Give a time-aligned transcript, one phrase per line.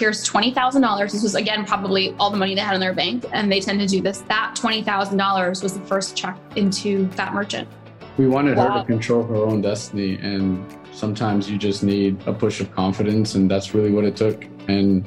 [0.00, 1.12] here's $20,000.
[1.12, 3.78] This was, again, probably all the money they had in their bank, and they tend
[3.80, 4.22] to do this.
[4.22, 7.68] That $20,000 was the first check into Fat Merchant.
[8.16, 8.70] We wanted wow.
[8.70, 13.34] her to control her own destiny, and sometimes you just need a push of confidence,
[13.34, 14.46] and that's really what it took.
[14.68, 15.06] And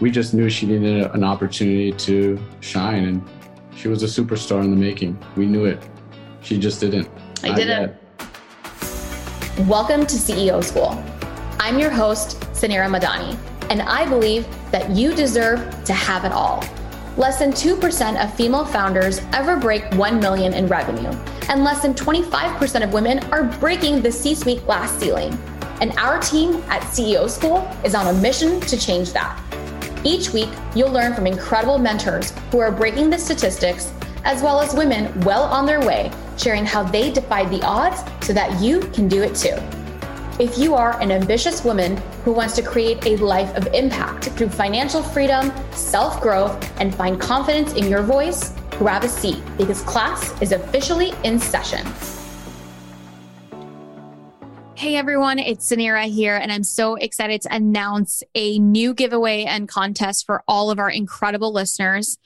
[0.00, 3.30] we just knew she needed an opportunity to shine, and
[3.76, 5.22] she was a superstar in the making.
[5.36, 5.78] We knew it.
[6.40, 7.08] She just didn't.
[7.42, 7.94] I didn't.
[9.68, 11.04] Welcome to CEO School.
[11.60, 13.38] I'm your host, Suneera Madhani,
[13.72, 16.62] and I believe that you deserve to have it all.
[17.16, 21.08] Less than 2% of female founders ever break 1 million in revenue,
[21.48, 25.32] and less than 25% of women are breaking the C-suite glass ceiling.
[25.80, 29.42] And our team at CEO School is on a mission to change that.
[30.04, 33.90] Each week, you'll learn from incredible mentors who are breaking the statistics,
[34.24, 38.34] as well as women well on their way sharing how they defied the odds so
[38.34, 39.56] that you can do it too.
[40.42, 44.48] If you are an ambitious woman who wants to create a life of impact through
[44.48, 50.34] financial freedom, self growth, and find confidence in your voice, grab a seat because class
[50.42, 51.86] is officially in session.
[54.74, 59.68] Hey everyone, it's Suneera here, and I'm so excited to announce a new giveaway and
[59.68, 62.18] contest for all of our incredible listeners.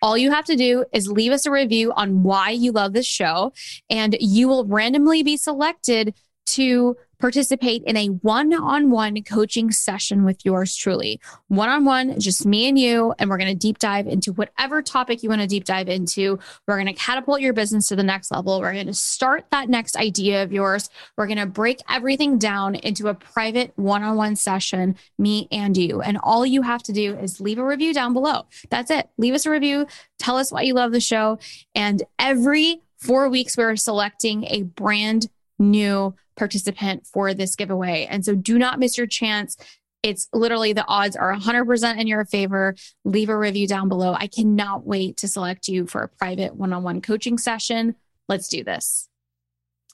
[0.00, 3.04] All you have to do is leave us a review on why you love this
[3.04, 3.52] show,
[3.90, 6.14] and you will randomly be selected
[6.46, 11.18] to participate in a one on one coaching session with yours truly.
[11.48, 13.14] One on one, just me and you.
[13.18, 16.38] And we're going to deep dive into whatever topic you want to deep dive into.
[16.66, 18.60] We're going to catapult your business to the next level.
[18.60, 20.90] We're going to start that next idea of yours.
[21.16, 25.74] We're going to break everything down into a private one on one session, me and
[25.78, 26.02] you.
[26.02, 28.44] And all you have to do is leave a review down below.
[28.68, 29.08] That's it.
[29.16, 29.86] Leave us a review.
[30.18, 31.38] Tell us why you love the show.
[31.74, 38.06] And every four weeks, we're selecting a brand new participant for this giveaway.
[38.10, 39.56] And so do not miss your chance.
[40.02, 42.74] It's literally the odds are 100% in your favor.
[43.04, 44.14] Leave a review down below.
[44.14, 47.94] I cannot wait to select you for a private one on one coaching session.
[48.28, 49.08] Let's do this.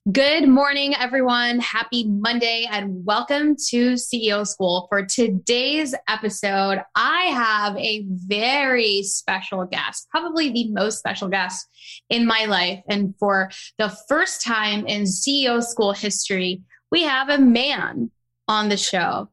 [0.09, 1.61] Good morning, everyone.
[1.61, 4.87] Happy Monday and welcome to CEO School.
[4.89, 11.69] For today's episode, I have a very special guest, probably the most special guest
[12.09, 12.81] in my life.
[12.89, 18.11] And for the first time in CEO School history, we have a man
[18.49, 19.29] on the show.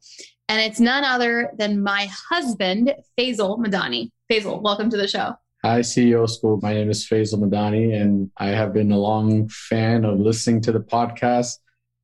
[0.49, 4.11] And it's none other than my husband, Faisal Madhani.
[4.29, 5.33] Faisal, welcome to the show.
[5.63, 6.59] Hi, CEO School.
[6.61, 10.71] My name is Faisal Madhani, and I have been a long fan of listening to
[10.71, 11.57] the podcast.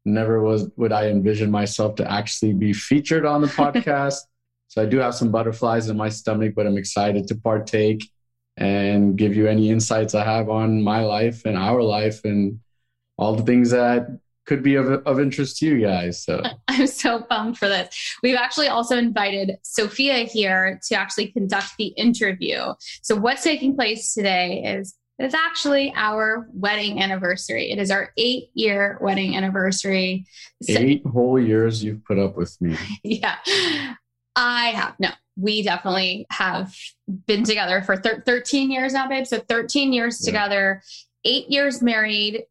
[0.05, 4.21] Never was would I envision myself to actually be featured on the podcast.
[4.69, 8.03] so I do have some butterflies in my stomach, but I'm excited to partake
[8.57, 12.59] and give you any insights I have on my life and our life and
[13.19, 14.07] all the things that
[14.45, 16.23] could be of, of interest to you guys.
[16.23, 18.15] So I'm so pumped for this.
[18.21, 22.73] We've actually also invited Sophia here to actually conduct the interview.
[23.01, 27.71] So what's taking place today is it's actually our wedding anniversary.
[27.71, 30.25] It is our eight year wedding anniversary.
[30.67, 32.77] Eight whole years you've put up with me.
[33.03, 33.35] Yeah,
[34.35, 34.95] I have.
[34.99, 36.75] No, we definitely have
[37.27, 39.27] been together for thir- 13 years now, babe.
[39.27, 40.31] So 13 years yeah.
[40.31, 40.81] together,
[41.25, 42.43] eight years married,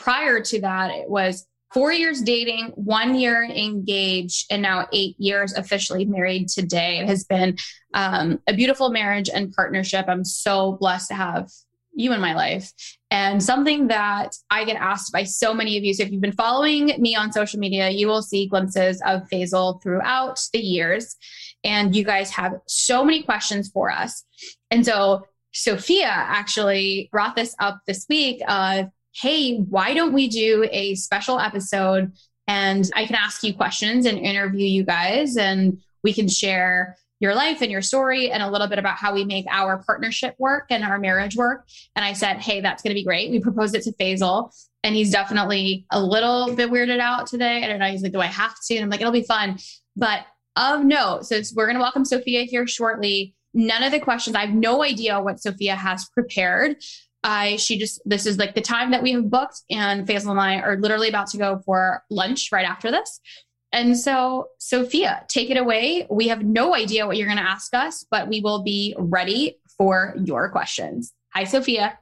[0.00, 5.52] prior to that, it was four years dating, one year engaged, and now eight years
[5.52, 6.98] officially married today.
[6.98, 7.56] It has been
[7.94, 10.06] um, a beautiful marriage and partnership.
[10.08, 11.48] I'm so blessed to have
[11.92, 12.72] you in my life.
[13.10, 15.92] And something that I get asked by so many of you.
[15.92, 19.82] So if you've been following me on social media, you will see glimpses of Faisal
[19.82, 21.16] throughout the years.
[21.62, 24.24] And you guys have so many questions for us.
[24.70, 30.68] And so Sophia actually brought this up this week of hey, why don't we do
[30.70, 32.12] a special episode
[32.46, 37.34] and I can ask you questions and interview you guys and we can share your
[37.34, 40.64] life and your story and a little bit about how we make our partnership work
[40.70, 41.68] and our marriage work.
[41.94, 43.30] And I said, hey, that's going to be great.
[43.30, 47.62] We proposed it to Faisal and he's definitely a little bit weirded out today.
[47.62, 47.90] I don't know.
[47.90, 48.74] He's like, do I have to?
[48.74, 49.58] And I'm like, it'll be fun.
[49.96, 50.24] But
[50.56, 53.34] of note, so we're going to welcome Sophia here shortly.
[53.52, 56.76] None of the questions, I have no idea what Sophia has prepared.
[57.22, 60.40] I she just this is like the time that we have booked, and Faisal and
[60.40, 63.20] I are literally about to go for lunch right after this.
[63.72, 66.06] And so, Sophia, take it away.
[66.10, 69.58] We have no idea what you're going to ask us, but we will be ready
[69.78, 71.12] for your questions.
[71.34, 71.96] Hi, Sophia.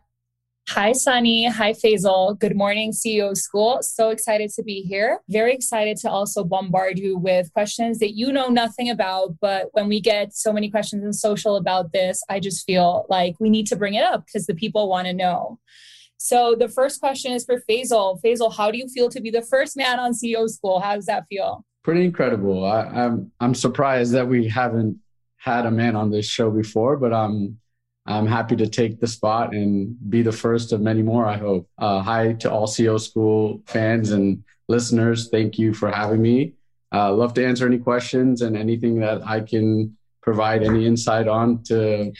[0.72, 1.46] Hi, Sunny.
[1.46, 2.38] Hi, Faisal.
[2.38, 3.78] Good morning, CEO School.
[3.80, 5.20] So excited to be here.
[5.30, 9.36] Very excited to also bombard you with questions that you know nothing about.
[9.40, 13.36] But when we get so many questions in social about this, I just feel like
[13.40, 15.58] we need to bring it up because the people want to know.
[16.18, 18.20] So the first question is for Faisal.
[18.20, 20.80] Faisal, how do you feel to be the first man on CEO School?
[20.80, 21.64] How does that feel?
[21.82, 22.66] Pretty incredible.
[22.66, 24.98] I, I'm I'm surprised that we haven't
[25.38, 27.58] had a man on this show before, but I'm
[28.08, 31.26] I'm happy to take the spot and be the first of many more.
[31.26, 31.68] I hope.
[31.78, 35.28] Uh, hi to all CEO School fans and listeners.
[35.28, 36.54] Thank you for having me.
[36.92, 41.62] Uh, love to answer any questions and anything that I can provide any insight on
[41.64, 42.12] to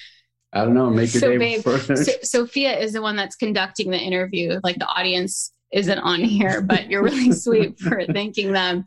[0.53, 1.97] I don't know, make your so, day babe, further.
[1.97, 4.61] So, Sophia is the one that's conducting the interview.
[4.65, 8.85] Like the audience isn't on here, but you're really sweet for thanking them.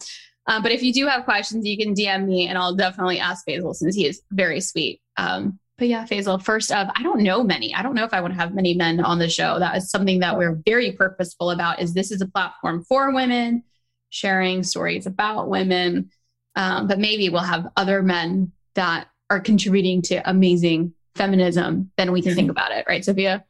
[0.48, 3.46] Uh, but if you do have questions, you can DM me and I'll definitely ask
[3.46, 5.02] Basil since he is very sweet.
[5.18, 7.74] Um, but yeah, Faisal, first of, I don't know many.
[7.74, 9.60] I don't know if I want to have many men on the show.
[9.60, 13.64] That is something that we're very purposeful about is this is a platform for women,
[14.10, 16.12] sharing stories about women.
[16.56, 22.22] Um, but maybe we'll have other men that are contributing to amazing feminism, then we
[22.22, 23.46] can think about it, right, Sophia?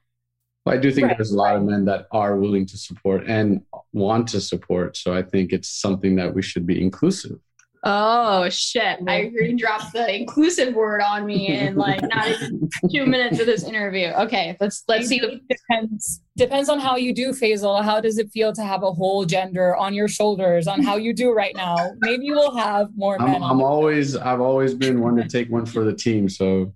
[0.65, 1.17] Well, I do think right.
[1.17, 3.61] there's a lot of men that are willing to support and
[3.93, 4.95] want to support.
[4.95, 7.39] So I think it's something that we should be inclusive.
[7.83, 8.99] Oh shit!
[9.07, 13.39] I heard you drop the inclusive word on me in like not even two minutes
[13.39, 14.09] of this interview.
[14.09, 15.19] Okay, let's let's see.
[15.19, 17.83] It depends depends on how you do, Faisal.
[17.83, 20.67] How does it feel to have a whole gender on your shoulders?
[20.67, 21.75] On how you do right now?
[22.01, 23.37] Maybe you will have more men.
[23.37, 26.29] I'm, I'm always I've always been one to take one for the team.
[26.29, 26.71] So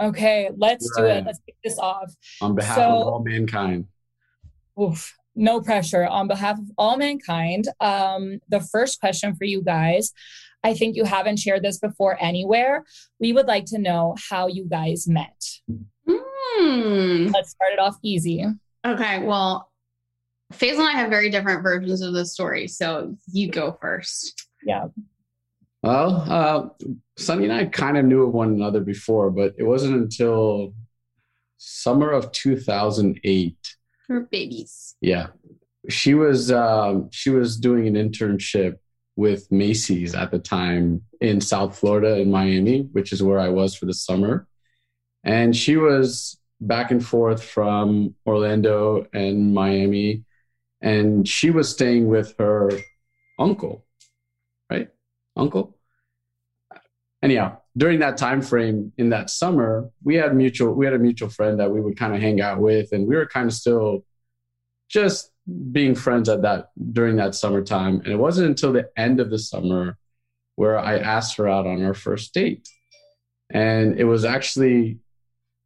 [0.00, 1.24] Okay, let's do it.
[1.26, 2.14] Let's kick this off.
[2.40, 3.86] On behalf so, of all mankind.
[4.80, 6.06] Oof, no pressure.
[6.06, 10.12] On behalf of all mankind, um, the first question for you guys
[10.64, 12.84] I think you haven't shared this before anywhere.
[13.20, 15.44] We would like to know how you guys met.
[16.08, 17.32] Mm.
[17.32, 18.44] Let's start it off easy.
[18.84, 19.70] Okay, well,
[20.52, 22.66] Faisal and I have very different versions of the story.
[22.66, 24.48] So you go first.
[24.64, 24.86] Yeah.
[25.82, 26.86] Well, uh,
[27.16, 30.74] Sunny and I kind of knew of one another before, but it wasn't until
[31.58, 33.76] summer of 2008.
[34.08, 34.96] Her babies.
[35.00, 35.28] Yeah,
[35.88, 38.78] she was um, she was doing an internship
[39.16, 43.74] with Macy's at the time in South Florida in Miami, which is where I was
[43.74, 44.46] for the summer,
[45.24, 50.24] and she was back and forth from Orlando and Miami,
[50.80, 52.70] and she was staying with her
[53.38, 53.84] uncle
[54.70, 54.88] right?
[55.36, 55.76] uncle.
[57.22, 61.30] Anyhow, during that time frame in that summer, we had mutual we had a mutual
[61.30, 64.04] friend that we would kind of hang out with, and we were kind of still
[64.88, 65.30] just
[65.72, 68.00] being friends at that during that summertime.
[68.00, 69.96] And it wasn't until the end of the summer
[70.56, 72.68] where I asked her out on our first date.
[73.50, 74.98] And it was actually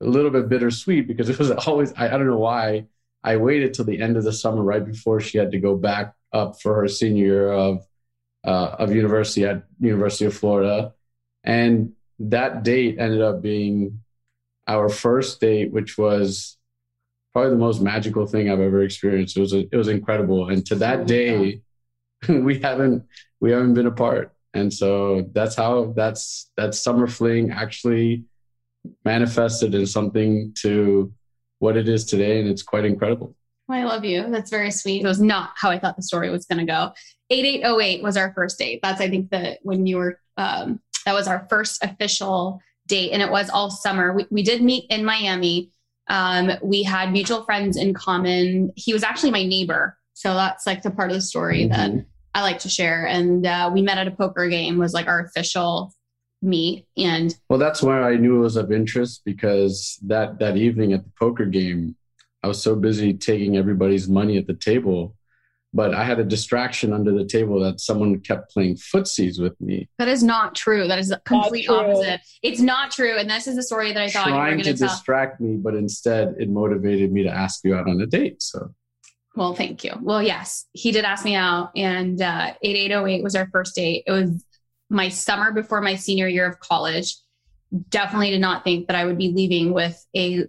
[0.01, 2.87] a little bit bittersweet because it was always, I, I, don't know why,
[3.25, 6.15] I waited till the end of the summer right before she had to go back
[6.33, 7.87] up for her senior year of
[8.45, 10.93] uh, of university at University of Florida,
[11.45, 14.01] and that date ended up being
[14.67, 16.57] our first date, which was
[17.33, 19.37] probably the most magical thing I've ever experienced.
[19.37, 21.63] It was a, it was incredible, and to that day,
[22.29, 23.05] we haven't
[23.41, 28.25] we haven't been apart, and so that's how that's that summer fling actually
[29.05, 31.13] manifested in something to
[31.59, 33.37] what it is today, and it's quite incredible.
[33.69, 34.29] I love you.
[34.29, 35.03] That's very sweet.
[35.03, 36.93] It was not how I thought the story was going to go.
[37.31, 38.81] 8808 was our first date.
[38.83, 43.13] That's, I think, that when you were, um, that was our first official date.
[43.13, 44.13] And it was all summer.
[44.13, 45.71] We, we did meet in Miami.
[46.09, 48.73] Um, we had mutual friends in common.
[48.77, 49.97] He was actually my neighbor.
[50.15, 51.97] So that's like the part of the story mm-hmm.
[51.97, 52.05] that
[52.35, 53.07] I like to share.
[53.07, 55.93] And uh, we met at a poker game, was like our official
[56.43, 56.87] meet.
[56.97, 61.05] And well, that's why I knew it was of interest because that that evening at
[61.05, 61.97] the poker game,
[62.43, 65.15] I was so busy taking everybody's money at the table,
[65.75, 69.89] but I had a distraction under the table that someone kept playing footsies with me.
[69.99, 70.87] That is not true.
[70.87, 72.21] That is the complete opposite.
[72.43, 73.17] It's not true.
[73.19, 75.57] And this is the story that I thought Trying you were going to distract me,
[75.57, 78.43] but instead it motivated me to ask you out on a date.
[78.43, 78.75] So.
[79.35, 79.93] Well, thank you.
[80.03, 84.05] Well, yes, he did ask me out, and uh, 8808 was our first date.
[84.07, 84.45] It was
[84.91, 87.17] my summer before my senior year of college.
[87.89, 90.45] Definitely did not think that I would be leaving with a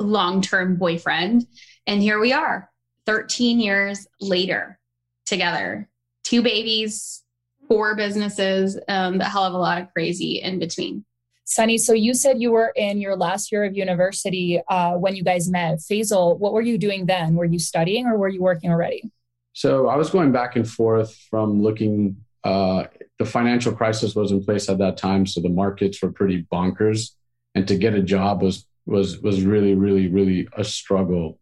[0.00, 1.46] long term boyfriend.
[1.86, 2.70] And here we are,
[3.06, 4.78] 13 years later,
[5.26, 5.88] together,
[6.24, 7.22] two babies,
[7.68, 11.04] four businesses, um, a hell of a lot of crazy in between.
[11.44, 15.24] Sunny, so you said you were in your last year of university uh, when you
[15.24, 15.78] guys met.
[15.78, 17.34] Faisal, what were you doing then?
[17.34, 19.10] Were you studying or were you working already?
[19.52, 22.16] So I was going back and forth from looking.
[22.44, 22.84] Uh,
[23.18, 27.10] the financial crisis was in place at that time, so the markets were pretty bonkers,
[27.54, 31.38] and to get a job was was was really really really a struggle.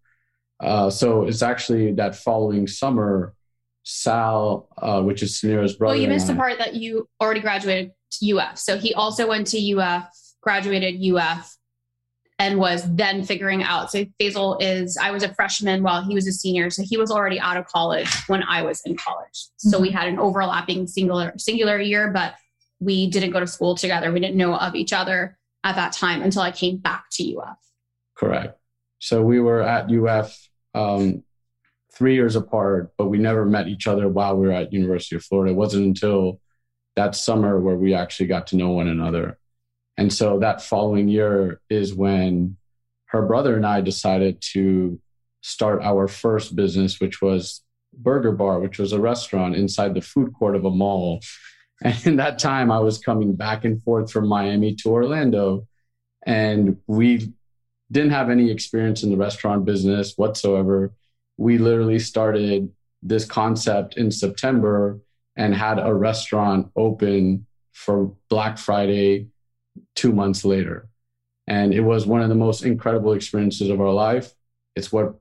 [0.60, 3.34] Uh, so it's actually that following summer,
[3.82, 5.94] Sal, uh, which is Suneera's brother.
[5.94, 8.58] Well, you missed the part that you already graduated to UF.
[8.58, 10.04] So he also went to UF,
[10.42, 11.56] graduated UF,
[12.38, 13.90] and was then figuring out.
[13.90, 16.70] So Faisal is, I was a freshman while he was a senior.
[16.70, 19.48] So he was already out of college when I was in college.
[19.58, 19.82] So mm-hmm.
[19.82, 22.34] we had an overlapping singular singular year, but
[22.80, 24.10] we didn't go to school together.
[24.10, 27.58] We didn't know of each other at that time until I came back to UF.
[28.16, 28.58] Correct.
[29.00, 31.22] So we were at UF um,
[31.92, 35.24] three years apart, but we never met each other while we were at University of
[35.24, 35.52] Florida.
[35.52, 36.40] It wasn't until
[36.96, 39.38] that summer where we actually got to know one another.
[39.96, 42.56] And so that following year is when
[43.06, 45.00] her brother and I decided to
[45.42, 47.62] start our first business, which was
[47.92, 51.20] Burger Bar, which was a restaurant inside the food court of a mall.
[51.82, 55.66] And in that time, I was coming back and forth from Miami to Orlando.
[56.26, 57.32] And we
[57.90, 60.92] didn't have any experience in the restaurant business whatsoever.
[61.36, 65.00] We literally started this concept in September
[65.36, 69.28] and had a restaurant open for Black Friday
[69.94, 70.88] two months later.
[71.46, 74.32] And it was one of the most incredible experiences of our life.
[74.76, 75.18] It's what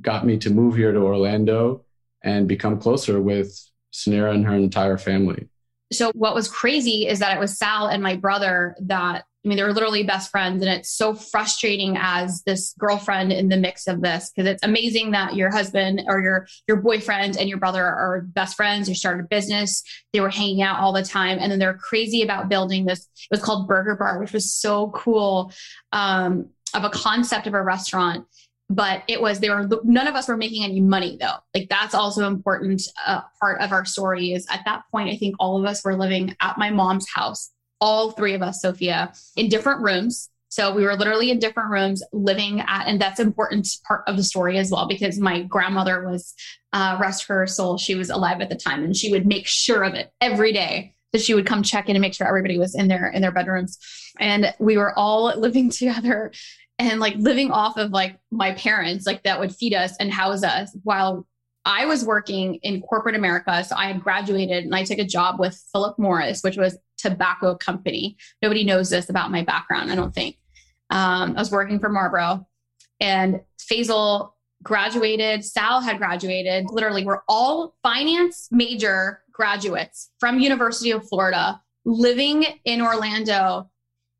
[0.00, 1.84] got me to move here to Orlando
[2.22, 3.56] and become closer with
[3.92, 5.48] Suneera and her entire family.
[5.92, 9.56] So, what was crazy is that it was Sal and my brother that I mean,
[9.56, 10.62] they were literally best friends.
[10.62, 15.12] And it's so frustrating as this girlfriend in the mix of this because it's amazing
[15.12, 18.88] that your husband or your your boyfriend and your brother are best friends.
[18.88, 19.82] You started a business.
[20.12, 21.38] They were hanging out all the time.
[21.40, 23.00] And then they're crazy about building this.
[23.00, 25.52] It was called Burger Bar, which was so cool
[25.92, 28.26] um, of a concept of a restaurant.
[28.68, 31.38] But it was, they were, none of us were making any money though.
[31.54, 35.34] Like that's also important uh, part of our story is at that point, I think
[35.40, 39.48] all of us were living at my mom's house all three of us, Sophia, in
[39.48, 40.28] different rooms.
[40.48, 44.24] So we were literally in different rooms living at, and that's important part of the
[44.24, 46.34] story as well, because my grandmother was,
[46.72, 49.84] uh, rest her soul, she was alive at the time and she would make sure
[49.84, 52.74] of it every day that she would come check in and make sure everybody was
[52.74, 53.78] in their, in their bedrooms.
[54.18, 56.32] And we were all living together
[56.80, 60.42] and like living off of like my parents, like that would feed us and house
[60.42, 61.26] us while
[61.64, 63.62] I was working in corporate America.
[63.64, 67.54] So I had graduated and I took a job with Philip Morris, which was tobacco
[67.54, 68.16] company.
[68.42, 70.36] Nobody knows this about my background, I don't think.
[70.90, 72.46] Um, I was working for Marlboro
[73.00, 75.44] and Faisal graduated.
[75.44, 76.66] Sal had graduated.
[76.70, 83.70] Literally, we're all finance major graduates from University of Florida living in Orlando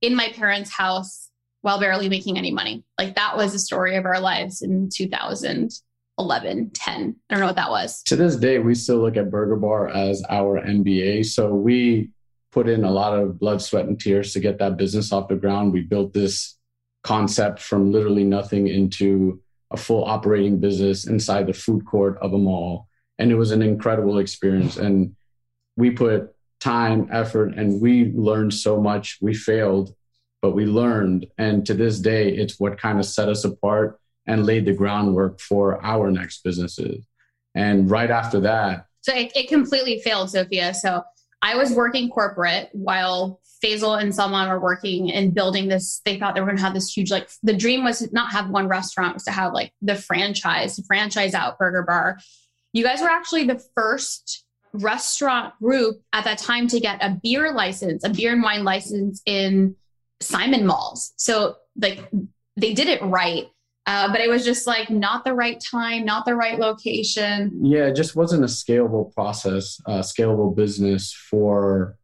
[0.00, 2.84] in my parents' house while barely making any money.
[2.96, 5.70] Like that was the story of our lives in 2000.
[6.18, 7.16] 11, 10.
[7.30, 8.02] I don't know what that was.
[8.02, 11.24] To this day, we still look at Burger Bar as our MBA.
[11.24, 12.10] So we
[12.52, 15.36] put in a lot of blood, sweat, and tears to get that business off the
[15.36, 15.72] ground.
[15.72, 16.56] We built this
[17.02, 19.40] concept from literally nothing into
[19.70, 22.88] a full operating business inside the food court of a mall.
[23.18, 24.76] And it was an incredible experience.
[24.76, 25.14] And
[25.76, 29.18] we put time, effort, and we learned so much.
[29.20, 29.94] We failed,
[30.42, 31.26] but we learned.
[31.38, 35.40] And to this day, it's what kind of set us apart and laid the groundwork
[35.40, 37.04] for our next businesses.
[37.54, 40.74] And right after that, so it, it completely failed, Sophia.
[40.74, 41.02] So
[41.42, 46.00] I was working corporate while Faisal and Salman were working and building this.
[46.04, 48.32] They thought they were going to have this huge, like, the dream was to not
[48.32, 52.18] have one restaurant, was to have like the franchise, franchise out Burger Bar.
[52.72, 57.52] You guys were actually the first restaurant group at that time to get a beer
[57.52, 59.76] license, a beer and wine license in
[60.20, 61.12] Simon Malls.
[61.16, 62.08] So, like,
[62.56, 63.48] they did it right.
[63.90, 67.50] Uh, but it was just like not the right time, not the right location.
[67.60, 71.98] Yeah, it just wasn't a scalable process, a scalable business for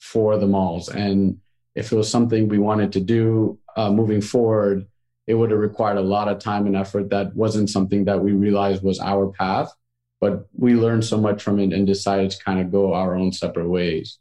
[0.00, 0.88] for the malls.
[0.88, 1.38] And
[1.76, 4.88] if it was something we wanted to do uh, moving forward,
[5.28, 7.08] it would have required a lot of time and effort.
[7.10, 9.72] That wasn't something that we realized was our path,
[10.20, 13.30] but we learned so much from it and decided to kind of go our own
[13.30, 14.18] separate ways.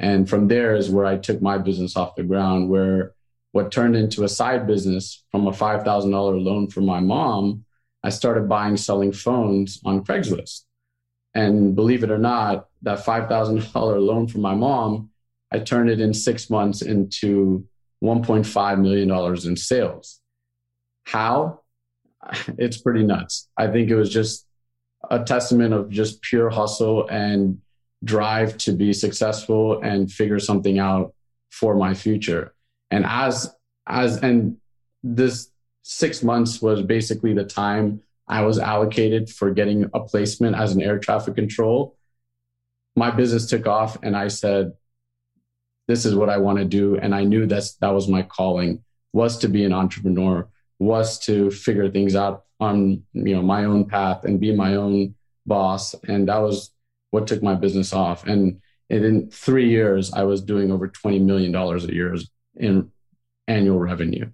[0.00, 3.14] And from there is where I took my business off the ground, where
[3.52, 7.64] what turned into a side business from a $5,000 loan from my mom,
[8.02, 10.62] I started buying, selling phones on Craigslist.
[11.34, 15.10] And believe it or not, that $5,000 loan from my mom,
[15.50, 17.66] I turned it in six months into
[18.02, 20.20] $1.5 million in sales.
[21.04, 21.60] How?
[22.58, 23.48] It's pretty nuts.
[23.56, 24.46] I think it was just
[25.10, 27.60] a testament of just pure hustle and
[28.04, 31.14] drive to be successful and figure something out
[31.50, 32.54] for my future.
[32.92, 33.52] And as
[33.88, 34.58] as and
[35.02, 35.50] this
[35.82, 40.82] six months was basically the time I was allocated for getting a placement as an
[40.82, 41.96] air traffic control.
[42.94, 44.74] My business took off and I said,
[45.88, 46.96] this is what I want to do.
[46.98, 51.50] And I knew that's that was my calling was to be an entrepreneur, was to
[51.50, 55.14] figure things out on you know my own path and be my own
[55.46, 55.94] boss.
[56.06, 56.70] And that was
[57.10, 58.26] what took my business off.
[58.26, 62.14] And in three years, I was doing over $20 million a year
[62.56, 62.90] in
[63.48, 64.30] annual revenue.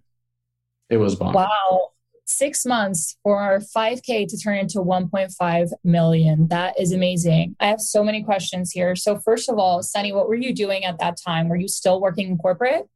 [0.91, 1.35] It was bomb.
[1.35, 1.91] Wow.
[2.27, 6.49] Six months for our 5K to turn into 1.5 million.
[6.49, 7.57] That is amazing.
[7.59, 8.95] I have so many questions here.
[8.97, 11.49] So, first of all, Sunny, what were you doing at that time?
[11.49, 12.87] Were you still working in corporate?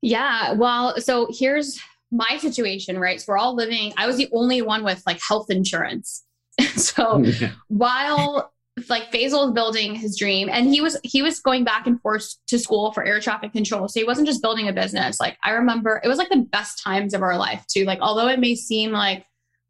[0.00, 0.52] Yeah.
[0.54, 1.78] Well, so here's
[2.10, 3.20] my situation, right?
[3.20, 6.24] So we're all living, I was the only one with like health insurance.
[6.76, 7.52] so yeah.
[7.68, 8.52] while
[8.88, 12.34] like Faisal was building his dream and he was he was going back and forth
[12.46, 13.86] to school for air traffic control.
[13.88, 15.20] So he wasn't just building a business.
[15.20, 17.84] Like I remember it was like the best times of our life too.
[17.84, 19.26] Like although it may seem like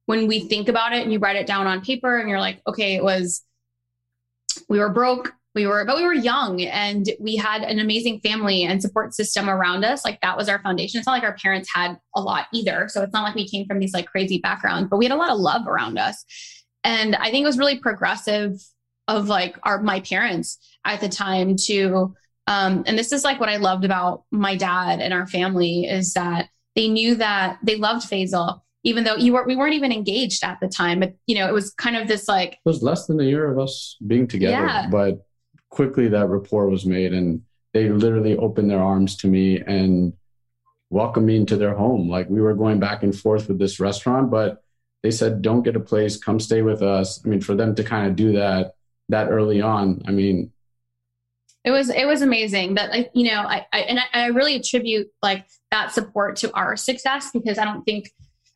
[0.07, 2.61] when we think about it and you write it down on paper and you're like,
[2.67, 3.43] okay, it was
[4.69, 8.63] we were broke, we were but we were young and we had an amazing family
[8.63, 11.69] and support system around us like that was our foundation it's not like our parents
[11.75, 14.89] had a lot either so it's not like we came from these like crazy backgrounds
[14.89, 16.25] but we had a lot of love around us
[16.85, 18.55] and i think it was really progressive
[19.17, 22.15] of like our my parents at the time to
[22.47, 26.15] um and this is like what i loved about my dad and our family is
[26.15, 30.43] that they knew that they loved Faisal even though you were we weren't even engaged
[30.45, 33.07] at the time but you know it was kind of this like it was less
[33.07, 34.89] than a year of us being together yeah.
[34.91, 35.25] but
[35.71, 37.43] quickly that rapport was made and
[37.73, 40.13] they literally opened their arms to me and
[40.91, 42.09] welcomed me into their home.
[42.09, 44.63] Like we were going back and forth with this restaurant, but
[45.03, 47.21] they said, don't get a place, come stay with us.
[47.25, 48.75] I mean, for them to kind of do that
[49.13, 50.53] that early on, I mean,
[51.65, 54.57] it was it was amazing that like you know I, I and I, I, really
[54.57, 58.11] attribute like that support to our success because I don't think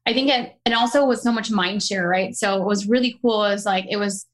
[0.05, 3.17] I think it and also was so much mind share right so it was really
[3.23, 4.27] cool is like it was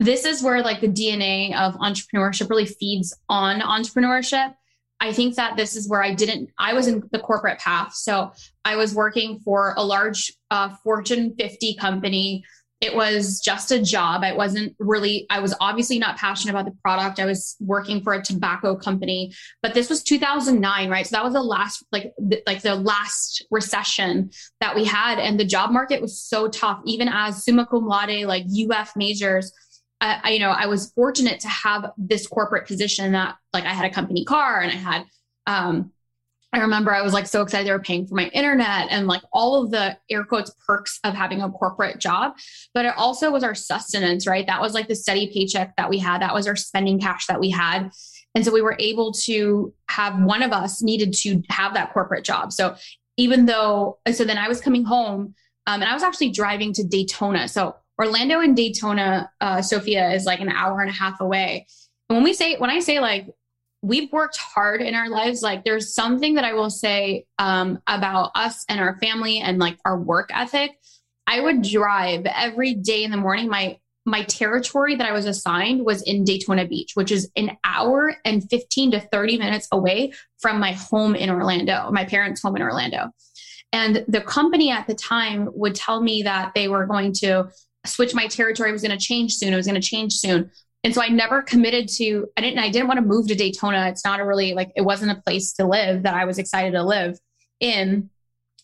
[0.00, 4.54] this is where like the DNA of entrepreneurship really feeds on entrepreneurship.
[5.00, 7.94] I think that this is where I didn't, I was in the corporate path.
[7.94, 8.32] So
[8.64, 12.44] I was working for a large uh, Fortune 50 company.
[12.80, 14.22] It was just a job.
[14.22, 17.18] I wasn't really, I was obviously not passionate about the product.
[17.18, 19.32] I was working for a tobacco company,
[19.62, 21.06] but this was 2009, right?
[21.06, 22.12] So that was the last, like,
[22.46, 24.30] like the last recession
[24.60, 25.18] that we had.
[25.18, 29.52] And the job market was so tough, even as summa cum laude, like UF majors
[30.00, 33.72] I, I, you know, I was fortunate to have this corporate position that like I
[33.72, 35.04] had a company car and I had,
[35.46, 35.92] um,
[36.52, 39.22] I remember I was like so excited they were paying for my internet and like
[39.32, 42.32] all of the air quotes perks of having a corporate job.
[42.72, 44.46] But it also was our sustenance, right?
[44.46, 46.22] That was like the steady paycheck that we had.
[46.22, 47.90] That was our spending cash that we had.
[48.34, 52.24] And so we were able to have one of us needed to have that corporate
[52.24, 52.52] job.
[52.52, 52.76] So
[53.18, 55.34] even though, so then I was coming home
[55.66, 57.46] um, and I was actually driving to Daytona.
[57.48, 61.66] So Orlando and Daytona, uh, Sophia is like an hour and a half away.
[62.08, 63.26] And when we say, when I say like,
[63.82, 68.32] we've worked hard in our lives, like there's something that I will say um, about
[68.34, 70.72] us and our family and like our work ethic.
[71.26, 73.48] I would drive every day in the morning.
[73.48, 78.16] My my territory that I was assigned was in Daytona Beach, which is an hour
[78.24, 82.62] and 15 to 30 minutes away from my home in Orlando, my parents' home in
[82.62, 83.10] Orlando.
[83.72, 87.50] And the company at the time would tell me that they were going to
[87.84, 89.52] switch my territory was going to change soon.
[89.52, 90.50] It was going to change soon.
[90.88, 93.88] And so I never committed to, I didn't, I didn't want to move to Daytona.
[93.88, 96.72] It's not a really like, it wasn't a place to live that I was excited
[96.72, 97.18] to live
[97.60, 98.08] in.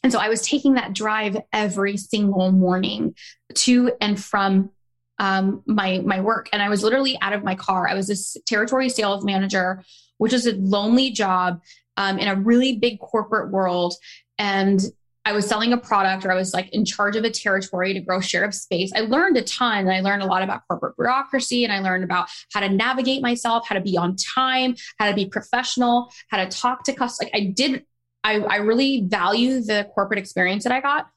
[0.02, 3.14] And so I was taking that drive every single morning
[3.56, 4.70] to and from
[5.18, 7.86] um, my my work, and I was literally out of my car.
[7.86, 9.84] I was a territory sales manager,
[10.16, 11.60] which is a lonely job
[11.98, 13.92] um, in a really big corporate world,
[14.38, 14.80] and
[15.26, 18.00] I was selling a product or I was like in charge of a territory to
[18.00, 18.92] grow share of space.
[18.94, 19.78] I learned a ton.
[19.86, 23.22] And I learned a lot about corporate bureaucracy and I learned about how to navigate
[23.22, 27.32] myself, how to be on time, how to be professional, how to talk to customers.
[27.32, 27.84] Like I did,
[28.22, 31.08] I, I really value the corporate experience that I got.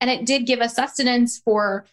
[0.00, 1.86] And it did give us sustenance for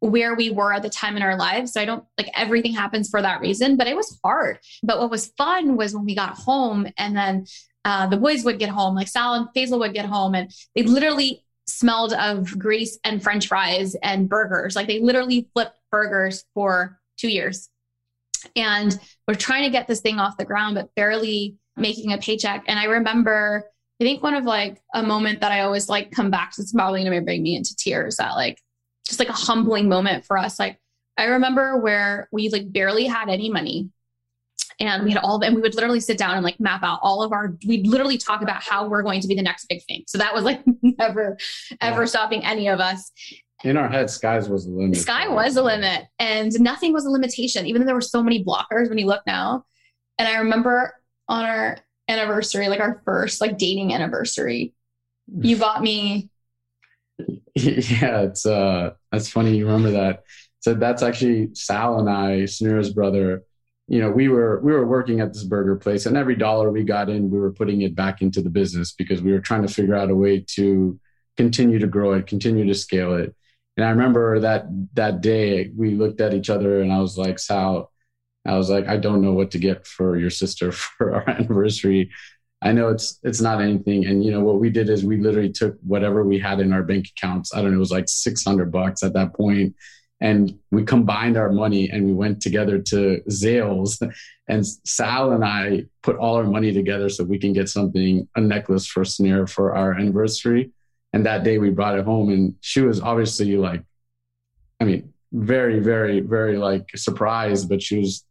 [0.00, 1.72] where we were at the time in our lives.
[1.72, 4.60] So I don't like everything happens for that reason, but it was hard.
[4.82, 7.46] But what was fun was when we got home and then
[7.88, 10.82] uh, the boys would get home, like Sal and Faisal would get home, and they
[10.82, 14.76] literally smelled of grease and French fries and burgers.
[14.76, 17.70] Like they literally flipped burgers for two years.
[18.54, 22.64] And we're trying to get this thing off the ground, but barely making a paycheck.
[22.68, 23.64] And I remember,
[24.02, 26.74] I think one of like a moment that I always like come back to, it's
[26.74, 28.60] probably gonna bring me into tears that like
[29.06, 30.58] just like a humbling moment for us.
[30.58, 30.78] Like
[31.16, 33.88] I remember where we like barely had any money
[34.80, 37.22] and we had all and we would literally sit down and like map out all
[37.22, 40.04] of our we'd literally talk about how we're going to be the next big thing.
[40.06, 41.36] So that was like never
[41.80, 42.06] ever yeah.
[42.06, 43.10] stopping any of us.
[43.64, 44.96] In our head skies was the limit.
[44.96, 48.44] Sky was the limit and nothing was a limitation even though there were so many
[48.44, 49.64] blockers when you look now.
[50.18, 50.94] And i remember
[51.28, 54.72] on our anniversary like our first like dating anniversary
[55.40, 56.30] you bought me
[57.54, 60.22] yeah it's uh that's funny you remember that.
[60.60, 63.44] So that's actually sal and i Suneera's brother
[63.88, 66.84] you know we were we were working at this burger place and every dollar we
[66.84, 69.72] got in we were putting it back into the business because we were trying to
[69.72, 70.98] figure out a way to
[71.36, 73.34] continue to grow it continue to scale it
[73.76, 77.38] and i remember that that day we looked at each other and i was like
[77.38, 77.90] sal
[78.46, 82.10] i was like i don't know what to get for your sister for our anniversary
[82.60, 84.06] I know it's it's not anything.
[84.06, 86.82] And you know what we did is we literally took whatever we had in our
[86.82, 87.54] bank accounts.
[87.54, 89.76] I don't know, it was like six hundred bucks at that point,
[90.20, 94.02] and we combined our money and we went together to Zales.
[94.48, 98.40] And Sal and I put all our money together so we can get something a
[98.40, 100.72] necklace for Suneera for our anniversary.
[101.12, 103.82] And that day we brought it home, and she was obviously like,
[104.80, 108.24] I mean, very, very, very like surprised, but she was.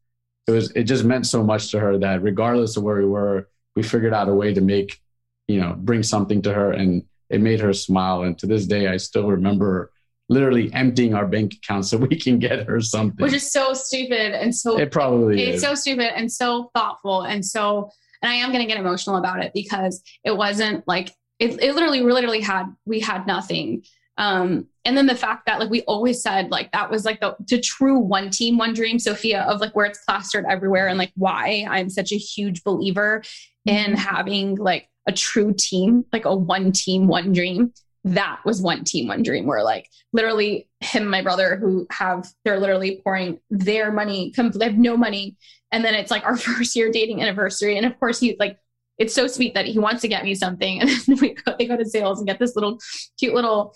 [0.47, 0.71] It was.
[0.71, 4.13] It just meant so much to her that regardless of where we were we figured
[4.13, 4.99] out a way to make,
[5.47, 8.23] you know, bring something to her and it made her smile.
[8.23, 9.91] And to this day, I still remember
[10.29, 13.23] literally emptying our bank account so we can get her something.
[13.23, 15.61] Which is so stupid and so it probably it's is.
[15.61, 17.89] so stupid and so thoughtful and so
[18.21, 22.01] and I am gonna get emotional about it because it wasn't like it, it literally
[22.01, 23.83] literally had we had nothing.
[24.19, 27.35] Um, and then the fact that like we always said like that was like the,
[27.47, 31.11] the true one team one dream sophia of like where it's plastered everywhere and like
[31.15, 33.21] why i'm such a huge believer
[33.67, 37.73] in having like a true team, like a one team, one dream.
[38.13, 42.27] That was one team, one dream, where like literally him and my brother who have,
[42.43, 45.37] they're literally pouring their money, come, they have no money.
[45.71, 47.77] And then it's like our first year dating anniversary.
[47.77, 48.57] And of course, he's like,
[48.97, 50.81] it's so sweet that he wants to get me something.
[50.81, 52.79] And then we go, they go to Zales and get this little
[53.19, 53.75] cute little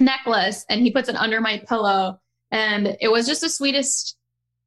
[0.00, 2.18] necklace and he puts it under my pillow.
[2.50, 4.16] And it was just the sweetest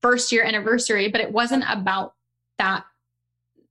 [0.02, 2.14] first year anniversary, but it wasn't about
[2.58, 2.86] that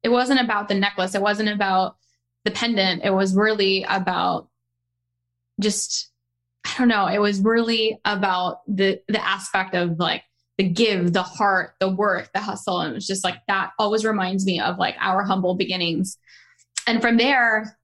[0.04, 1.14] it wasn't about the necklace.
[1.14, 1.96] It wasn't about
[2.44, 3.02] the pendant.
[3.02, 4.48] It was really about
[5.60, 6.10] just,
[6.64, 7.06] I don't know.
[7.06, 10.22] It was really about the, the aspect of like
[10.58, 12.80] the give, the heart, the work, the hustle.
[12.80, 16.18] And it was just like, that always reminds me of like our humble beginnings.
[16.86, 17.78] And from there,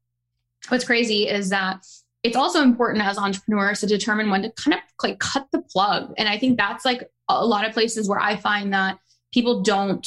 [0.69, 1.85] what's crazy is that
[2.23, 6.13] it's also important as entrepreneurs to determine when to kind of like cut the plug.
[6.19, 8.99] And I think that's like a lot of places where I find that
[9.33, 10.07] people don't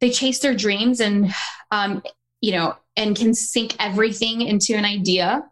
[0.00, 1.32] they chase their dreams and
[1.70, 2.02] um,
[2.40, 5.42] you know and can sink everything into an idea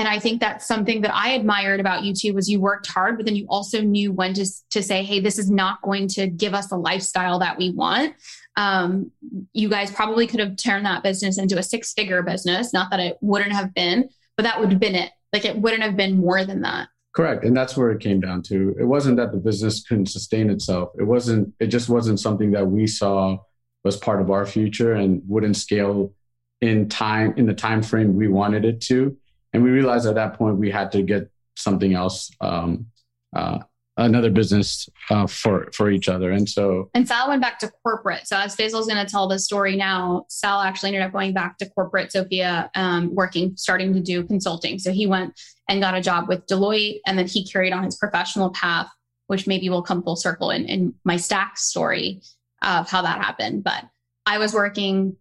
[0.00, 3.16] and i think that's something that i admired about you too was you worked hard
[3.16, 6.26] but then you also knew when to, to say hey this is not going to
[6.26, 8.14] give us the lifestyle that we want.
[8.56, 9.12] Um,
[9.52, 12.98] you guys probably could have turned that business into a six figure business not that
[12.98, 14.08] it wouldn't have been
[14.40, 15.10] but that would have been it.
[15.34, 16.88] Like it wouldn't have been more than that.
[17.14, 17.44] Correct.
[17.44, 18.74] And that's where it came down to.
[18.80, 20.92] It wasn't that the business couldn't sustain itself.
[20.98, 23.36] It wasn't it just wasn't something that we saw
[23.84, 26.14] was part of our future and wouldn't scale
[26.62, 29.14] in time in the time frame we wanted it to
[29.52, 32.86] and we realized at that point we had to get something else um,
[33.34, 33.58] uh,
[33.96, 36.30] another business uh, for for each other.
[36.30, 38.26] And so and sal went back to corporate.
[38.26, 41.58] So as faisal's going to tell the story now sal actually ended up going back
[41.58, 44.78] to corporate sophia um, working starting to do consulting.
[44.78, 47.96] So he went and got a job with deloitte and then he carried on his
[47.96, 48.88] professional path
[49.30, 52.20] which maybe will come full circle in, in my Stax story
[52.62, 53.62] of how that happened.
[53.62, 53.84] But
[54.26, 55.16] I was working,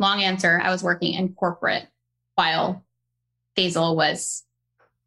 [0.00, 1.86] long answer, I was working in corporate
[2.34, 2.84] while
[3.56, 4.44] Faisal was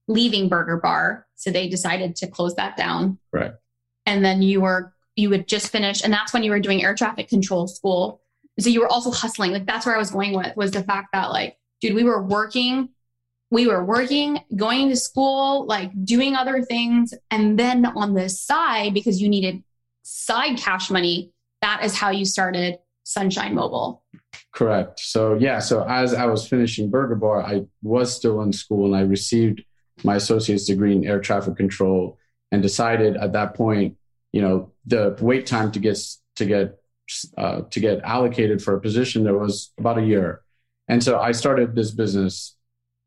[0.07, 1.27] leaving Burger Bar.
[1.35, 3.19] So they decided to close that down.
[3.31, 3.53] Right.
[4.05, 6.95] And then you were, you would just finish, and that's when you were doing air
[6.95, 8.21] traffic control school.
[8.59, 9.51] So you were also hustling.
[9.51, 12.21] Like that's where I was going with was the fact that like, dude, we were
[12.21, 12.89] working
[13.51, 17.13] we were working, going to school, like doing other things.
[17.31, 19.63] And then on the side, because you needed
[20.03, 21.31] side cash money,
[21.61, 24.03] that is how you started Sunshine Mobile.
[24.53, 24.99] Correct.
[24.99, 28.95] So yeah, so as I was finishing Burger Bar, I was still in school and
[28.95, 29.63] I received
[30.03, 32.17] my associate's degree in air traffic control
[32.51, 33.97] and decided at that point,
[34.31, 35.99] you know, the wait time to get
[36.35, 36.79] to get
[37.37, 40.41] uh, to get allocated for a position there was about a year.
[40.87, 42.55] And so I started this business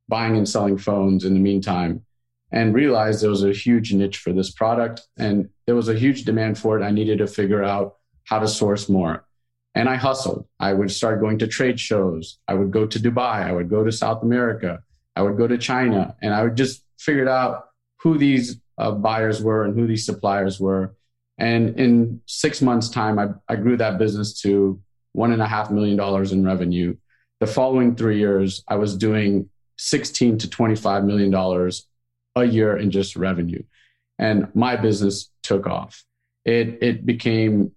[0.09, 2.05] buying and selling phones in the meantime
[2.51, 6.25] and realized there was a huge niche for this product and there was a huge
[6.25, 6.85] demand for it.
[6.85, 9.25] I needed to figure out how to source more.
[9.75, 10.47] And I hustled.
[10.61, 12.39] I would start going to trade shows.
[12.47, 13.43] I would go to Dubai.
[13.43, 14.83] I would go to South America.
[15.17, 16.15] I would go to China.
[16.21, 17.69] And I would just figure out
[18.01, 20.95] who these uh, buyers were and who these suppliers were.
[21.39, 24.81] And in six months' time, I, I grew that business to
[25.13, 26.97] one and a half million dollars in revenue.
[27.41, 31.87] The following three years, I was doing 16 to 25 million dollars
[32.37, 33.63] a year in just revenue.
[34.19, 36.05] And my business took off.
[36.45, 37.73] It, it became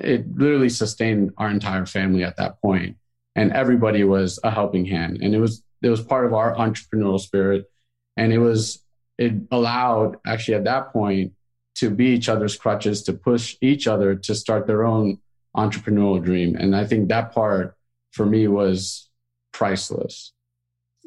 [0.00, 2.96] it literally sustained our entire family at that point.
[3.36, 5.18] And everybody was a helping hand.
[5.22, 7.70] And it was it was part of our entrepreneurial spirit.
[8.16, 8.84] And it was
[9.18, 11.32] it allowed actually at that point
[11.76, 15.18] to be each other's crutches to push each other to start their own
[15.56, 16.56] entrepreneurial dream.
[16.56, 17.74] And i think that part
[18.12, 19.08] for me was
[19.52, 20.32] priceless.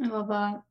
[0.01, 0.61] I love that.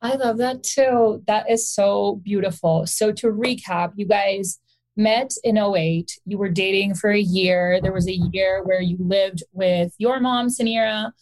[0.00, 1.22] I love that too.
[1.26, 2.86] That is so beautiful.
[2.86, 4.58] So to recap you guys
[4.96, 6.20] met in 08.
[6.26, 7.80] You were dating for a year.
[7.82, 11.12] There was a year where you lived with your mom, Suneera,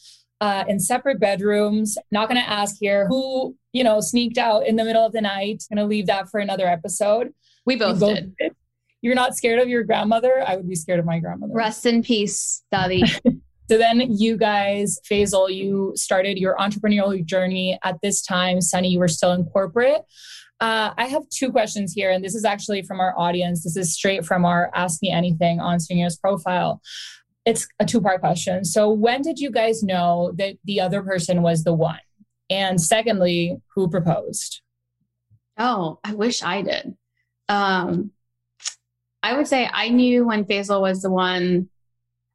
[0.40, 1.96] uh, in separate bedrooms.
[2.10, 5.20] Not going to ask here who, you know, sneaked out in the middle of the
[5.20, 5.64] night.
[5.72, 7.32] Going to leave that for another episode.
[7.66, 8.36] We both, both did.
[8.36, 8.56] did.
[9.02, 10.44] You're not scared of your grandmother?
[10.46, 11.54] I would be scared of my grandmother.
[11.54, 13.04] Rest in peace, Daddy.
[13.70, 18.60] so then you guys, Faisal, you started your entrepreneurial journey at this time.
[18.60, 20.02] Sunny, you were still in corporate.
[20.60, 23.64] Uh, I have two questions here, and this is actually from our audience.
[23.64, 26.82] This is straight from our Ask Me Anything on Suneera's profile.
[27.46, 28.64] It's a two part question.
[28.64, 32.00] So, when did you guys know that the other person was the one?
[32.50, 34.60] And secondly, who proposed?
[35.56, 36.94] Oh, I wish I did.
[37.48, 38.10] Um,
[39.22, 41.68] I would say I knew when Faisal was the one.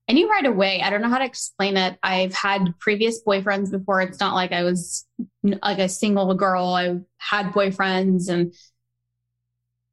[0.07, 0.81] I knew right away.
[0.81, 1.97] I don't know how to explain it.
[2.03, 4.01] I've had previous boyfriends before.
[4.01, 5.05] It's not like I was
[5.43, 6.65] like a single girl.
[6.65, 8.53] I had boyfriends and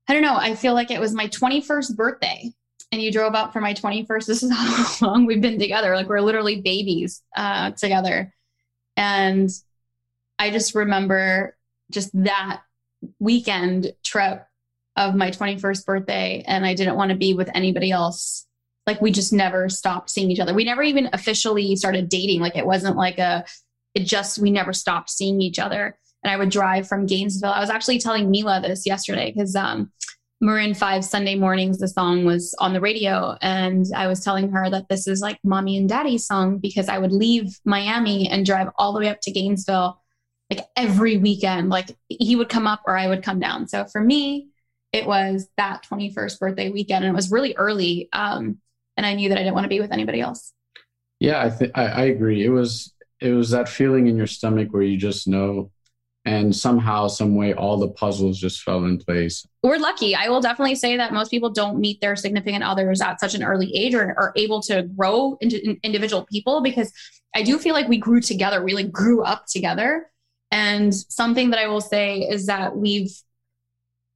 [0.09, 0.37] I don't know.
[0.37, 2.53] I feel like it was my 21st birthday
[2.90, 4.07] and you drove up for my 21st.
[4.27, 5.94] This is how long we've been together.
[5.94, 8.35] Like we're literally babies uh, together.
[8.96, 9.48] And
[10.38, 11.57] I just remember
[11.90, 12.61] just that
[13.18, 14.46] weekend trip
[14.96, 18.46] of my 21st birthday and I didn't want to be with anybody else.
[18.87, 20.55] Like we just never stopped seeing each other.
[20.55, 22.40] We never even officially started dating.
[22.40, 23.45] Like it wasn't like a,
[23.95, 25.99] it just, we never stopped seeing each other.
[26.25, 27.53] And I would drive from Gainesville.
[27.53, 29.92] I was actually telling Mila this yesterday because um,
[30.40, 33.37] Maroon 5 Sunday mornings, the song was on the radio.
[33.40, 36.99] And I was telling her that this is like mommy and daddy's song because I
[36.99, 40.01] would leave Miami and drive all the way up to Gainesville
[40.51, 41.71] like every weekend.
[41.71, 43.68] Like he would come up or I would come down.
[43.68, 44.49] So for me,
[44.92, 48.59] it was that 21st birthday weekend and it was really early um,
[48.96, 50.52] and i knew that i didn't want to be with anybody else.
[51.20, 52.44] Yeah i think I agree.
[52.44, 55.70] It was it was that feeling in your stomach where you just know
[56.24, 59.44] and somehow some way all the puzzles just fell in place.
[59.62, 60.14] We're lucky.
[60.14, 63.42] I will definitely say that most people don't meet their significant others at such an
[63.42, 66.92] early age or are able to grow into individual people because
[67.35, 70.09] i do feel like we grew together we like grew up together.
[70.50, 73.12] And something that i will say is that we've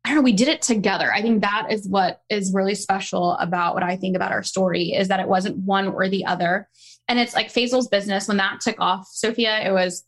[0.07, 1.12] I don't know, we did it together.
[1.12, 4.92] I think that is what is really special about what I think about our story
[4.92, 6.69] is that it wasn't one or the other.
[7.09, 10.05] And it's like Faisal's business when that took off, Sophia, it was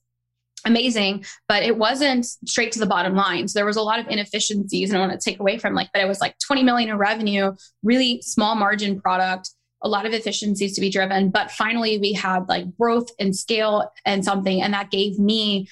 [0.64, 3.48] amazing, but it wasn't straight to the bottom line.
[3.48, 5.88] So there was a lot of inefficiencies and I want to take away from like,
[5.92, 9.50] but it was like 20 million in revenue, really small margin product,
[9.82, 11.30] a lot of efficiencies to be driven.
[11.30, 14.62] But finally we had like growth and scale and something.
[14.62, 15.66] And that gave me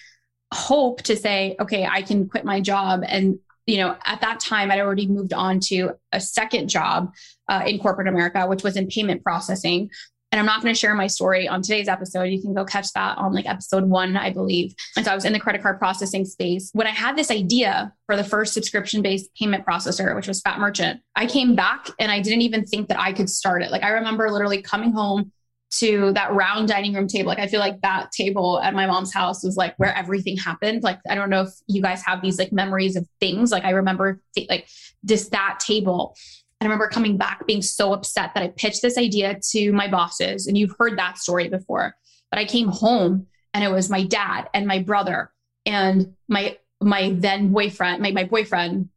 [0.52, 4.70] hope to say, okay, I can quit my job and you know, at that time,
[4.70, 7.12] I'd already moved on to a second job
[7.48, 9.90] uh, in corporate America, which was in payment processing.
[10.32, 12.24] And I'm not going to share my story on today's episode.
[12.24, 14.74] You can go catch that on like episode one, I believe.
[14.96, 16.70] And so I was in the credit card processing space.
[16.74, 20.58] When I had this idea for the first subscription based payment processor, which was Fat
[20.58, 23.70] Merchant, I came back and I didn't even think that I could start it.
[23.70, 25.32] Like I remember literally coming home
[25.68, 27.28] to that round dining room table.
[27.28, 30.82] Like I feel like that table at my mom's house was like where everything happened.
[30.82, 33.50] Like I don't know if you guys have these like memories of things.
[33.50, 34.68] Like I remember th- like
[35.04, 36.16] just that table.
[36.60, 40.46] I remember coming back being so upset that I pitched this idea to my bosses
[40.46, 41.96] and you've heard that story before.
[42.30, 45.32] But I came home and it was my dad and my brother
[45.64, 48.88] and my my then boyfriend, my my boyfriend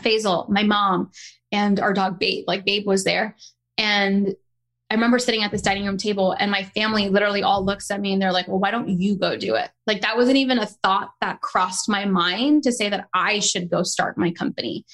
[0.00, 1.10] Faisal, my mom
[1.52, 2.44] and our dog Babe.
[2.46, 3.36] Like Babe was there.
[3.78, 4.34] And
[4.88, 8.00] I remember sitting at this dining room table and my family literally all looks at
[8.00, 9.70] me and they're like, well, why don't you go do it?
[9.86, 13.68] Like that wasn't even a thought that crossed my mind to say that I should
[13.68, 14.84] go start my company.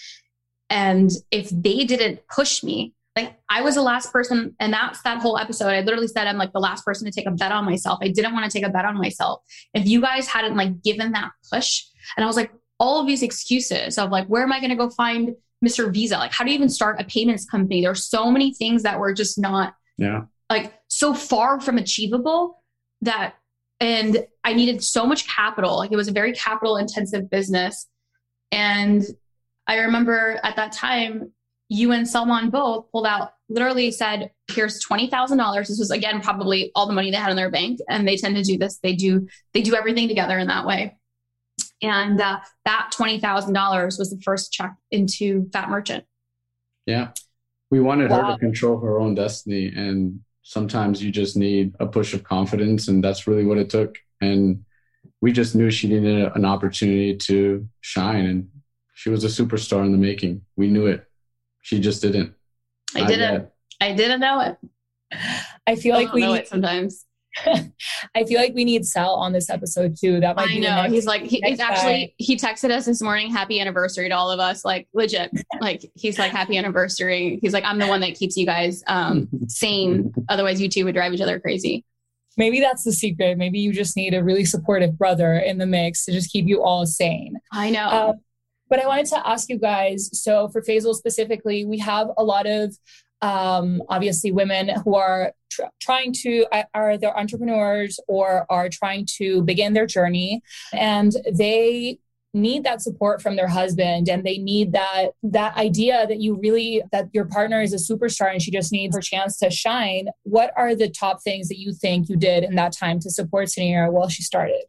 [0.71, 5.21] And if they didn't push me, like I was the last person, and that's that
[5.21, 5.69] whole episode.
[5.69, 7.99] I literally said I'm like the last person to take a bet on myself.
[8.01, 9.43] I didn't want to take a bet on myself.
[9.75, 11.83] If you guys hadn't like given that push,
[12.17, 14.77] and I was like, all of these excuses of like, where am I going to
[14.77, 15.93] go find Mr.
[15.93, 16.17] Visa?
[16.17, 17.83] Like, how do you even start a payments company?
[17.83, 20.23] There's so many things that were just not yeah.
[20.51, 22.63] Like so far from achievable
[23.03, 23.35] that,
[23.81, 25.77] and I needed so much capital.
[25.77, 27.89] Like it was a very capital intensive business.
[28.51, 29.03] And
[29.67, 31.33] I remember at that time,
[31.69, 35.67] you and Salman both pulled out, literally said, here's $20,000.
[35.67, 37.81] This was again, probably all the money they had in their bank.
[37.89, 38.79] And they tend to do this.
[38.83, 40.99] They do, they do everything together in that way.
[41.81, 46.05] And uh, that $20,000 was the first check into Fat Merchant.
[46.87, 47.13] Yeah
[47.73, 48.23] we wanted wow.
[48.23, 52.89] her to control her own destiny and sometimes you just need a push of confidence
[52.89, 53.97] and that's really what it took.
[54.21, 54.67] And
[55.23, 58.49] we just knew she needed an opportunity to shine and
[58.93, 60.43] she was a superstar in the making.
[60.55, 61.09] We knew it.
[61.63, 62.35] She just didn't.
[62.95, 63.49] I didn't
[63.81, 64.59] i didn't know it.
[65.67, 67.07] I feel like we sometimes
[68.15, 70.21] I feel like we need Sal on this episode too.
[70.21, 70.83] That might I be know.
[70.83, 74.31] Next, he's like, he, he's actually, he texted us this morning, happy anniversary to all
[74.31, 74.65] of us.
[74.65, 75.31] Like, legit.
[75.61, 77.39] like, he's like, happy anniversary.
[77.43, 80.13] He's like, I'm the one that keeps you guys um, sane.
[80.29, 81.85] Otherwise, you two would drive each other crazy.
[82.37, 83.37] Maybe that's the secret.
[83.37, 86.63] Maybe you just need a really supportive brother in the mix to just keep you
[86.63, 87.37] all sane.
[87.53, 87.89] I know.
[87.89, 88.21] Um,
[88.69, 92.47] but I wanted to ask you guys so, for Faisal specifically, we have a lot
[92.47, 92.75] of
[93.23, 99.43] um, obviously women who are tr- trying to are they're entrepreneurs or are trying to
[99.43, 100.43] begin their journey.
[100.73, 101.99] And they
[102.35, 106.83] need that support from their husband and they need that that idea that you really
[106.91, 110.09] that your partner is a superstar and she just needs her chance to shine.
[110.23, 113.49] What are the top things that you think you did in that time to support
[113.49, 114.63] Suneera while she started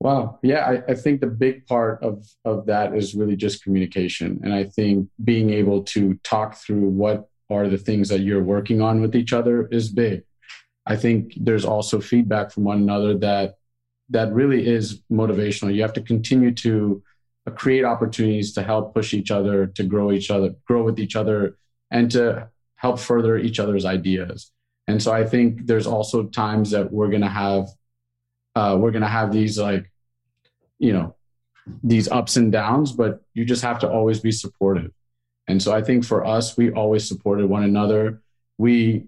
[0.00, 0.38] Wow.
[0.42, 4.40] Yeah, I, I, think the big part of, of that is really just communication.
[4.44, 8.80] And I think being able to talk through what are the things that you're working
[8.80, 10.22] on with each other is big.
[10.86, 13.56] I think there's also feedback from one another that
[14.10, 15.74] that really is motivational.
[15.74, 17.02] You have to continue to
[17.46, 21.16] uh, create opportunities to help push each other, to grow each other, grow with each
[21.16, 21.58] other,
[21.90, 24.50] and to help further each other's ideas.
[24.86, 27.68] And so I think there's also times that we're going to have
[28.58, 29.84] uh, we're going to have these like
[30.78, 31.14] you know
[31.84, 34.90] these ups and downs but you just have to always be supportive.
[35.50, 38.02] And so i think for us we always supported one another.
[38.66, 39.04] We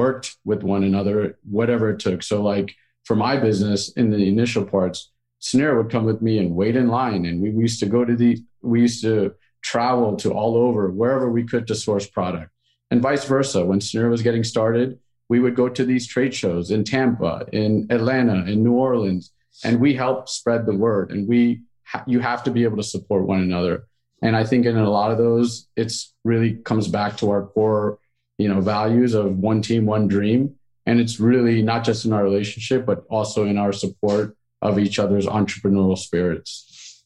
[0.00, 1.16] worked with one another
[1.58, 2.22] whatever it took.
[2.22, 2.68] So like
[3.04, 5.10] for my business in the initial parts
[5.46, 8.04] Suneera would come with me and wait in line and we, we used to go
[8.04, 8.30] to the
[8.72, 9.34] we used to
[9.72, 12.50] travel to all over wherever we could to source product
[12.90, 13.64] and vice versa.
[13.64, 14.88] When Suneera was getting started
[15.32, 19.32] we would go to these trade shows in Tampa, in Atlanta, in New Orleans,
[19.64, 21.10] and we help spread the word.
[21.10, 23.86] And we, ha- you have to be able to support one another.
[24.20, 27.98] And I think in a lot of those, it's really comes back to our core,
[28.36, 30.54] you know, values of one team, one dream.
[30.84, 34.98] And it's really not just in our relationship, but also in our support of each
[34.98, 37.04] other's entrepreneurial spirits.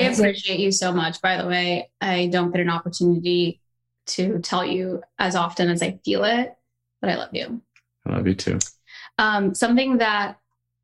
[0.00, 1.22] I appreciate you so much.
[1.22, 3.60] By the way, I don't get an opportunity
[4.16, 6.56] to tell you as often as I feel it,
[7.00, 7.62] but I love you.
[8.08, 8.58] I love you too.
[9.18, 10.38] Um, something that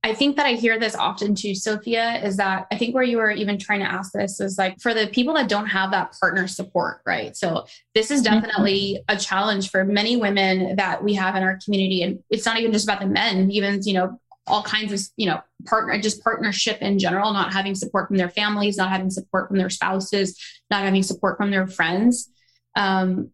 [0.05, 3.17] I think that I hear this often too, Sophia, is that I think where you
[3.17, 6.15] were even trying to ask this is like for the people that don't have that
[6.21, 7.35] partner support, right?
[7.35, 8.35] So this is mm-hmm.
[8.35, 12.03] definitely a challenge for many women that we have in our community.
[12.03, 15.27] And it's not even just about the men, even, you know, all kinds of, you
[15.27, 19.49] know, partner, just partnership in general, not having support from their families, not having support
[19.49, 20.39] from their spouses,
[20.71, 22.29] not having support from their friends.
[22.77, 23.31] Um,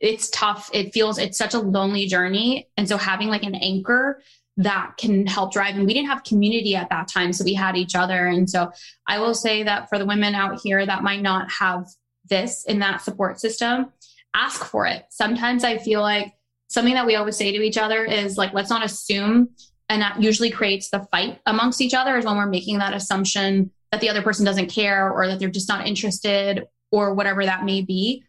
[0.00, 0.70] it's tough.
[0.72, 2.68] It feels it's such a lonely journey.
[2.76, 4.20] And so having like an anchor
[4.56, 5.76] that can help drive.
[5.76, 7.32] And we didn't have community at that time.
[7.32, 8.26] So we had each other.
[8.26, 8.70] And so
[9.06, 11.86] I will say that for the women out here that might not have
[12.28, 13.92] this in that support system,
[14.34, 15.04] ask for it.
[15.10, 16.34] Sometimes I feel like
[16.68, 19.50] something that we always say to each other is like, let's not assume.
[19.88, 23.70] And that usually creates the fight amongst each other is when we're making that assumption
[23.90, 27.64] that the other person doesn't care or that they're just not interested or whatever that
[27.64, 28.24] may be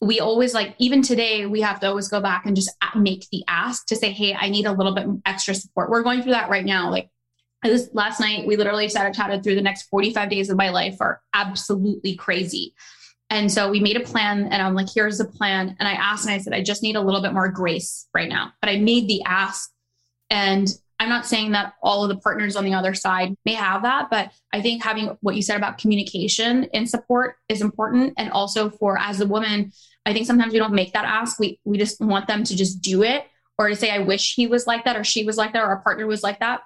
[0.00, 3.42] we always like even today we have to always go back and just make the
[3.48, 5.90] ask to say hey i need a little bit extra support.
[5.90, 7.10] We're going through that right now like
[7.92, 10.96] last night we literally sat and chatted through the next 45 days of my life
[11.00, 12.74] are absolutely crazy.
[13.28, 15.76] And so we made a plan and i'm like here's the plan.
[15.78, 18.28] And i asked and i said i just need a little bit more grace right
[18.28, 18.52] now.
[18.60, 19.70] But i made the ask
[20.30, 23.82] and I'm not saying that all of the partners on the other side may have
[23.82, 28.14] that, but I think having what you said about communication and support is important.
[28.16, 29.72] And also for as a woman,
[30.06, 31.38] I think sometimes we don't make that ask.
[31.38, 33.26] We we just want them to just do it
[33.58, 35.66] or to say, I wish he was like that or she was like that or
[35.66, 36.62] our partner was like that,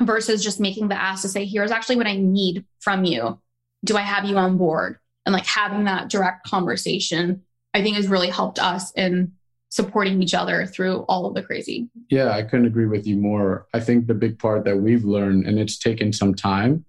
[0.00, 3.38] versus just making the ask to say, here's actually what I need from you.
[3.84, 4.98] Do I have you on board?
[5.26, 7.42] And like having that direct conversation,
[7.74, 9.32] I think has really helped us in
[9.70, 11.88] supporting each other through all of the crazy.
[12.10, 13.66] Yeah, I couldn't agree with you more.
[13.72, 16.84] I think the big part that we've learned, and it's taken some time,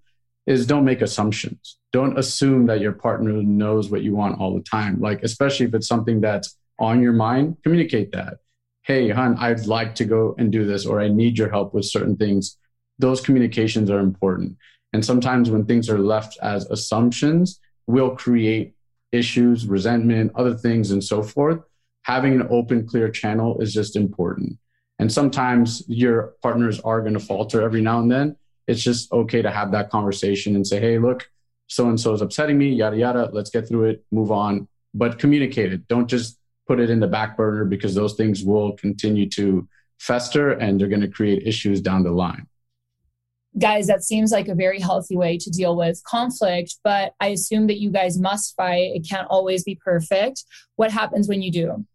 [0.46, 1.78] is don't make assumptions.
[1.92, 5.00] Don't assume that your partner knows what you want all the time.
[5.00, 8.38] Like, especially if it's something that's on your mind, communicate that.
[8.82, 11.84] Hey, hon, I'd like to go and do this, or I need your help with
[11.84, 12.56] certain things.
[12.98, 14.56] Those communications are important.
[14.92, 18.74] And sometimes when things are left as assumptions, will create
[19.12, 21.60] issues, resentment, other things, and so forth
[22.02, 24.58] having an open, clear channel is just important.
[24.98, 28.36] And sometimes your partners are going to falter every now and then.
[28.68, 31.28] It's just okay to have that conversation and say, hey, look,
[31.66, 33.30] so and so is upsetting me, yada, yada.
[33.32, 34.68] Let's get through it, move on.
[34.94, 35.88] But communicate it.
[35.88, 36.38] Don't just
[36.68, 39.66] put it in the back burner because those things will continue to
[39.98, 42.46] fester and they're going to create issues down the line.
[43.58, 47.66] Guys, that seems like a very healthy way to deal with conflict, but I assume
[47.66, 48.92] that you guys must fight.
[48.94, 50.44] It can't always be perfect.
[50.76, 51.86] What happens when you do?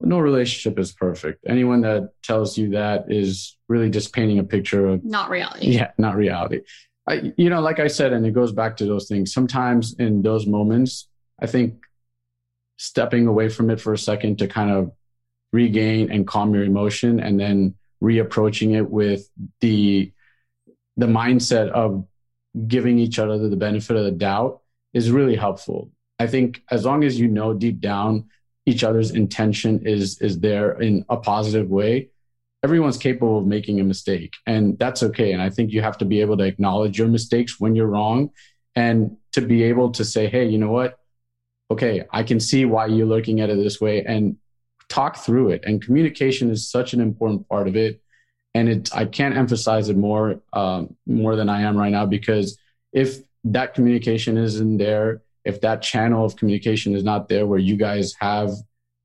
[0.00, 1.44] No relationship is perfect.
[1.48, 5.68] Anyone that tells you that is really just painting a picture of not reality.
[5.68, 6.60] Yeah, not reality.
[7.08, 9.32] I, you know, like I said, and it goes back to those things.
[9.32, 11.08] Sometimes in those moments,
[11.40, 11.84] I think
[12.78, 14.92] stepping away from it for a second to kind of
[15.52, 19.28] regain and calm your emotion and then reapproaching it with
[19.60, 20.12] the
[20.98, 22.06] the mindset of
[22.66, 24.60] giving each other the benefit of the doubt
[24.92, 25.90] is really helpful.
[26.18, 28.30] I think as long as you know deep down
[28.66, 32.10] each other's intention is is there in a positive way,
[32.62, 36.04] everyone's capable of making a mistake and that's okay and I think you have to
[36.04, 38.30] be able to acknowledge your mistakes when you're wrong
[38.74, 40.98] and to be able to say, "Hey, you know what?
[41.70, 44.36] Okay, I can see why you're looking at it this way and
[44.88, 48.00] talk through it." And communication is such an important part of it
[48.56, 52.58] and it I can't emphasize it more um, more than I am right now because
[52.92, 57.76] if that communication isn't there, if that channel of communication is not there where you
[57.76, 58.50] guys have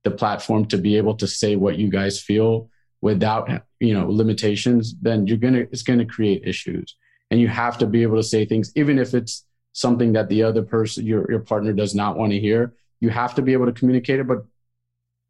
[0.03, 2.69] the platform to be able to say what you guys feel
[3.01, 6.95] without you know limitations, then you're gonna it's gonna create issues,
[7.29, 10.43] and you have to be able to say things even if it's something that the
[10.43, 12.73] other person your your partner does not want to hear.
[12.99, 14.45] You have to be able to communicate it, but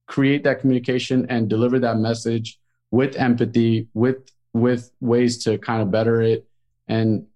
[0.08, 2.60] create that communication and deliver that message
[2.90, 6.48] with empathy, with with ways to kind of better it.
[6.88, 7.28] And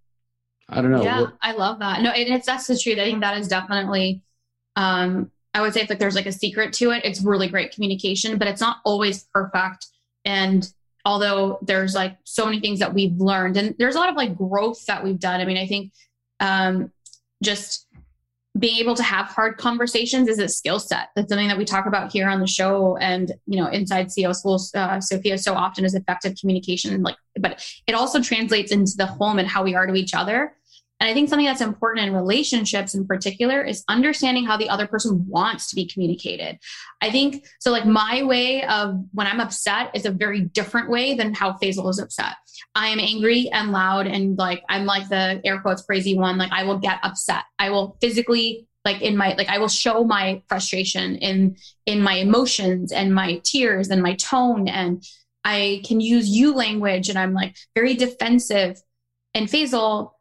[0.70, 1.04] I don't know.
[1.04, 2.02] Yeah, I love that.
[2.02, 2.98] No, and it's that's the truth.
[2.98, 4.22] I think that is definitely
[4.76, 7.72] um I would say if like there's like a secret to it, it's really great
[7.74, 9.88] communication, but it's not always perfect.
[10.26, 10.68] And
[11.06, 14.36] although there's like so many things that we've learned and there's a lot of like
[14.36, 15.40] growth that we've done.
[15.40, 15.94] I mean, I think
[16.40, 16.92] um
[17.44, 17.85] just
[18.58, 21.10] being able to have hard conversations is a skill set.
[21.16, 24.36] That's something that we talk about here on the show and you know inside CEO
[24.36, 24.74] schools.
[24.74, 29.40] Uh, Sophia so often is effective communication, like, but it also translates into the home
[29.40, 30.54] and how we are to each other.
[31.00, 34.88] And I think something that's important in relationships in particular is understanding how the other
[34.88, 36.58] person wants to be communicated.
[37.02, 41.14] I think so, like, my way of when I'm upset is a very different way
[41.14, 42.36] than how Faisal is upset.
[42.76, 46.38] I am angry and loud and like, I'm like the air quotes crazy one.
[46.38, 47.44] Like, I will get upset.
[47.60, 52.14] I will physically like in my like i will show my frustration in in my
[52.14, 55.04] emotions and my tears and my tone and
[55.44, 58.80] i can use you language and i'm like very defensive
[59.34, 60.12] and Faisal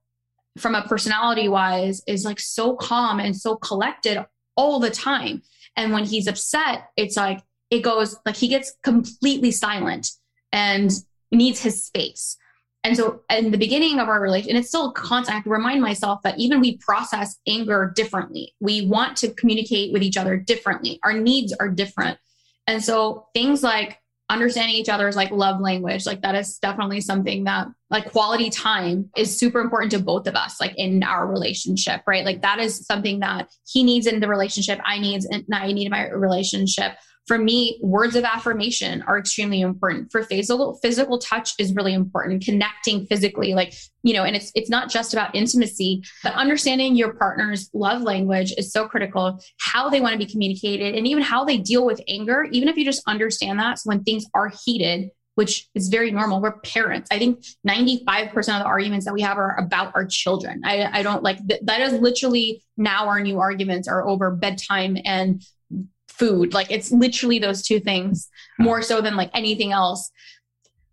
[0.58, 4.24] from a personality wise is like so calm and so collected
[4.56, 5.42] all the time.
[5.76, 10.10] And when he's upset, it's like it goes like he gets completely silent
[10.52, 10.92] and
[11.32, 12.36] needs his space.
[12.84, 15.50] And so in the beginning of our relation, and it's still constant, I have to
[15.50, 18.54] remind myself that even we process anger differently.
[18.60, 21.00] We want to communicate with each other differently.
[21.02, 22.18] Our needs are different.
[22.66, 23.98] And so things like
[24.30, 29.10] understanding each other's like love language like that is definitely something that like quality time
[29.16, 32.24] is super important to both of us like in our relationship right?
[32.24, 35.84] Like that is something that he needs in the relationship i needs and i need
[35.84, 36.92] in my relationship
[37.26, 40.12] for me, words of affirmation are extremely important.
[40.12, 42.44] For physical physical touch is really important.
[42.44, 47.14] Connecting physically, like you know, and it's it's not just about intimacy, but understanding your
[47.14, 49.40] partner's love language is so critical.
[49.58, 52.44] How they want to be communicated, and even how they deal with anger.
[52.50, 56.40] Even if you just understand that, so when things are heated, which is very normal.
[56.40, 57.08] We're parents.
[57.10, 60.62] I think 95% of the arguments that we have are about our children.
[60.64, 64.96] I, I don't like th- that is literally now our new arguments are over bedtime
[65.04, 65.42] and
[66.18, 66.54] food.
[66.54, 70.10] Like it's literally those two things more so than like anything else.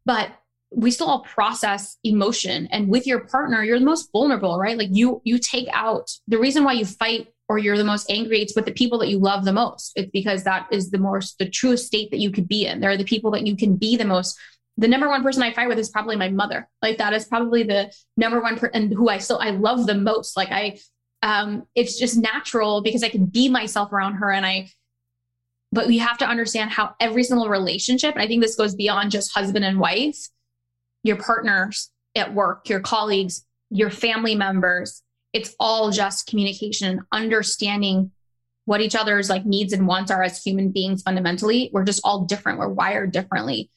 [0.05, 0.31] But
[0.73, 2.67] we still all process emotion.
[2.71, 4.77] And with your partner you're the most vulnerable right?
[4.77, 8.41] Like you you take out the reason why you fight or you're the most angry
[8.41, 9.91] it's with the people that you love the most.
[9.95, 12.79] It's because that is the most the truest state that you could be in.
[12.79, 14.39] They're the people that you can be the most.
[14.77, 16.67] The number one person i fight with is probably my mother.
[16.81, 19.95] Like that is probably the number one per- and who i still i love the
[19.95, 20.37] most.
[20.37, 20.79] Like i
[21.23, 24.67] um it's just natural because i can be myself around her and i
[25.71, 29.33] but we have to understand how every single relationship, I think this goes beyond just
[29.33, 30.17] husband and wife,
[31.03, 35.01] your partners at work, your colleagues, your family members,
[35.33, 38.11] it's all just communication, and understanding
[38.65, 41.69] what each other's like needs and wants are as human beings fundamentally.
[41.73, 42.59] We're just all different.
[42.59, 43.71] We're wired differently.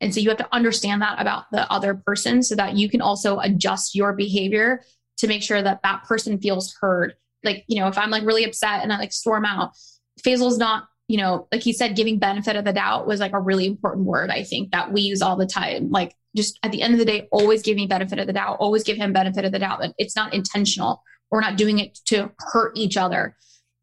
[0.00, 3.00] And so you have to understand that about the other person so that you can
[3.00, 4.82] also adjust your behavior
[5.18, 7.14] to make sure that that person feels heard.
[7.42, 9.70] Like, you know, if I'm like really upset and I like storm out,
[10.22, 13.40] Faisal's not you know, like he said, giving benefit of the doubt was like a
[13.40, 15.90] really important word, I think, that we use all the time.
[15.90, 18.58] Like, just at the end of the day, always give me benefit of the doubt,
[18.60, 21.02] always give him benefit of the doubt that it's not intentional.
[21.30, 23.36] We're not doing it to hurt each other.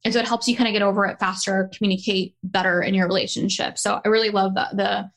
[0.03, 3.07] And so it helps you kind of get over it faster, communicate better in your
[3.07, 3.77] relationship.
[3.77, 5.11] So I really love the, the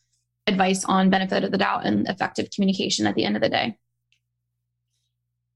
[0.47, 3.77] advice on benefit of the doubt and effective communication at the end of the day.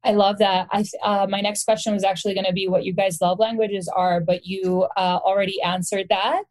[0.02, 0.68] I love that.
[0.70, 3.88] I uh, my next question was actually going to be what you guys love languages
[3.88, 6.42] are, but you uh, already answered that.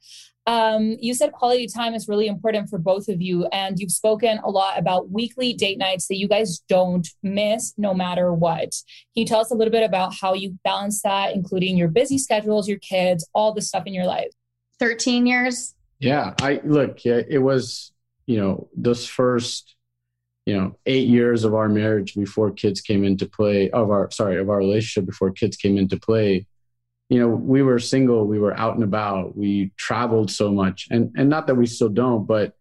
[0.49, 4.39] Um, you said quality time is really important for both of you, and you've spoken
[4.39, 8.71] a lot about weekly date nights that you guys don't miss no matter what.
[9.13, 12.17] Can you tell us a little bit about how you balance that, including your busy
[12.17, 14.31] schedules, your kids, all the stuff in your life?
[14.79, 15.75] 13 years.
[15.99, 17.91] Yeah, I look, yeah, it was,
[18.25, 19.75] you know, those first,
[20.49, 24.37] you know, eight years of our marriage before kids came into play, of our, sorry,
[24.39, 26.47] of our relationship before kids came into play
[27.09, 30.87] you know we were single we were out and about we traveled so much.
[30.91, 32.53] And and not that we still don't but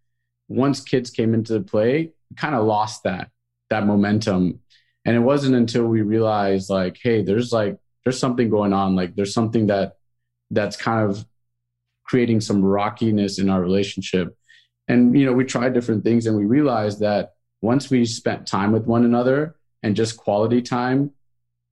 [0.49, 3.31] once kids came into the play kind of lost that
[3.71, 4.61] that momentum.
[5.05, 9.15] And it wasn't until we realized like hey there's like there's something going on like
[9.15, 9.97] there's something that
[10.51, 11.27] that's kind of
[12.05, 14.35] creating some rockiness in our relationship.
[14.89, 18.73] And you know we tried different things and we realized that once we spent time
[18.73, 21.11] with one another and just quality time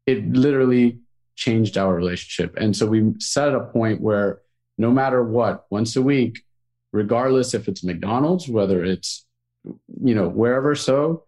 [0.07, 1.01] it literally
[1.34, 2.57] changed our relationship.
[2.57, 4.41] And so we set a point where
[4.78, 6.43] no matter what, once a week,
[6.93, 9.26] regardless if it's McDonald's, whether it's,
[10.03, 11.24] you know, wherever so,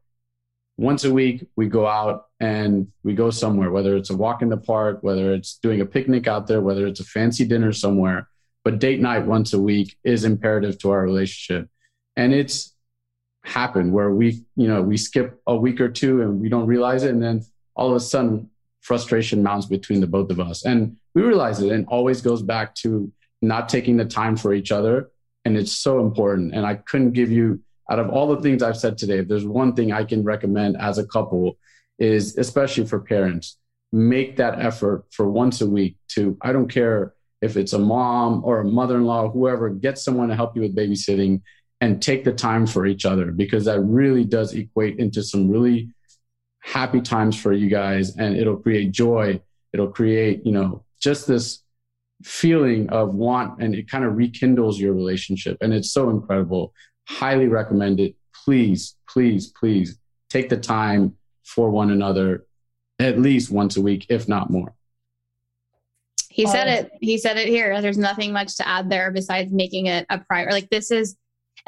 [0.76, 4.48] once a week we go out and we go somewhere, whether it's a walk in
[4.48, 8.28] the park, whether it's doing a picnic out there, whether it's a fancy dinner somewhere.
[8.64, 11.68] But date night once a week is imperative to our relationship.
[12.16, 12.74] And it's
[13.48, 17.02] happened where we, you know, we skip a week or two and we don't realize
[17.02, 17.10] it.
[17.10, 17.44] And then
[17.74, 18.50] all of a sudden
[18.82, 20.64] frustration mounts between the both of us.
[20.64, 24.70] And we realize it and always goes back to not taking the time for each
[24.70, 25.10] other.
[25.44, 26.54] And it's so important.
[26.54, 29.46] And I couldn't give you, out of all the things I've said today, if there's
[29.46, 31.56] one thing I can recommend as a couple,
[31.98, 33.56] is especially for parents,
[33.92, 38.42] make that effort for once a week to, I don't care if it's a mom
[38.44, 41.40] or a mother in law, whoever, get someone to help you with babysitting
[41.80, 45.88] and take the time for each other because that really does equate into some really
[46.60, 49.40] happy times for you guys and it'll create joy.
[49.72, 51.62] It'll create you know just this
[52.24, 56.74] feeling of want and it kind of rekindles your relationship and it's so incredible.
[57.06, 58.16] Highly recommend it.
[58.44, 59.98] Please please please
[60.28, 62.44] take the time for one another
[62.98, 64.74] at least once a week if not more.
[66.28, 66.92] He said um, it.
[67.00, 67.80] He said it here.
[67.80, 71.16] There's nothing much to add there besides making it a prior like this is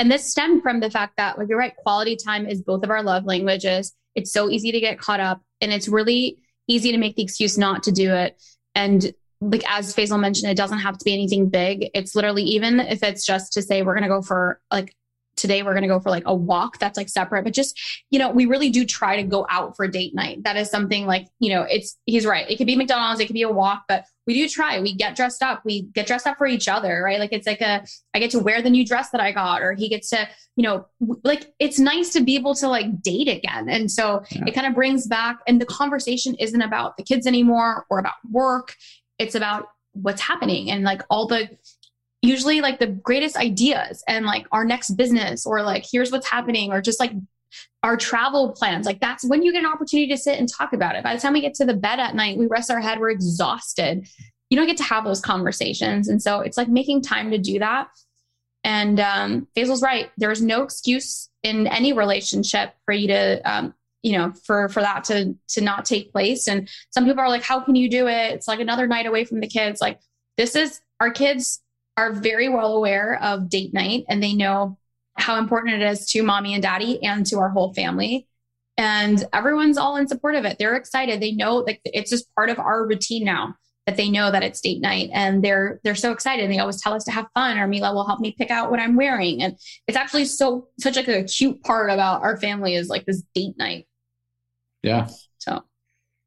[0.01, 2.91] and this stemmed from the fact that like you're right quality time is both of
[2.91, 6.39] our love languages it's so easy to get caught up and it's really
[6.69, 8.41] easy to make the excuse not to do it.
[8.75, 11.91] And like as Faisal mentioned, it doesn't have to be anything big.
[11.95, 14.95] It's literally even if it's just to say we're gonna go for like
[15.41, 17.79] today we're going to go for like a walk that's like separate but just
[18.11, 20.43] you know we really do try to go out for date night.
[20.45, 22.49] That is something like you know it's he's right.
[22.49, 24.79] It could be mcdonald's it could be a walk but we do try.
[24.81, 25.63] We get dressed up.
[25.65, 27.19] We get dressed up for each other right?
[27.19, 27.85] Like it's like a
[28.15, 30.63] i get to wear the new dress that i got or he gets to you
[30.63, 30.87] know
[31.25, 33.69] like it's nice to be able to like date again.
[33.69, 34.45] And so yeah.
[34.47, 38.15] it kind of brings back and the conversation isn't about the kids anymore or about
[38.31, 38.77] work.
[39.19, 41.49] It's about what's happening and like all the
[42.23, 46.73] usually like the greatest ideas and like our next business or like here's what's happening
[46.73, 47.13] or just like
[47.83, 48.87] our travel plans.
[48.87, 51.03] Like that's when you get an opportunity to sit and talk about it.
[51.03, 53.11] By the time we get to the bed at night we rest our head we're
[53.11, 54.07] exhausted.
[54.51, 56.09] You don't get to have those conversations.
[56.09, 57.89] And so it's like making time to do that.
[58.65, 60.11] And um Faisal's right.
[60.19, 65.05] There's no excuse in any relationship for you to um you know for for that
[65.05, 66.49] to to not take place.
[66.49, 68.35] And some people are like how can you do it?
[68.35, 69.81] It's like another night away from the kids.
[69.81, 70.01] Like
[70.37, 71.63] this is our kids
[72.01, 74.79] are very well aware of date night and they know
[75.15, 78.27] how important it is to mommy and daddy and to our whole family.
[78.79, 80.59] And everyone's all in support of it.
[80.59, 81.21] They're excited.
[81.21, 83.55] They know that it's just part of our routine now
[83.87, 86.45] that they know that it's date night and they're they're so excited.
[86.45, 88.71] And They always tell us to have fun or Mila will help me pick out
[88.71, 89.43] what I'm wearing.
[89.43, 93.23] And it's actually so such like a cute part about our family is like this
[93.35, 93.87] date night.
[94.83, 95.09] Yeah.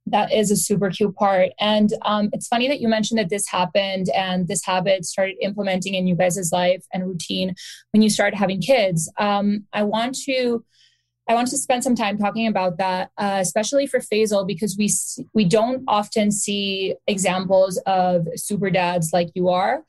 [0.05, 1.51] That is a super cute part.
[1.59, 5.93] And um, it's funny that you mentioned that this happened and this habit started implementing
[5.93, 7.55] in you guys' life and routine
[7.91, 9.11] when you started having kids.
[9.17, 10.63] Um, I want to.
[11.29, 14.89] I want to spend some time talking about that, uh, especially for Faisal, because we
[15.33, 19.85] we don't often see examples of super dads like you are.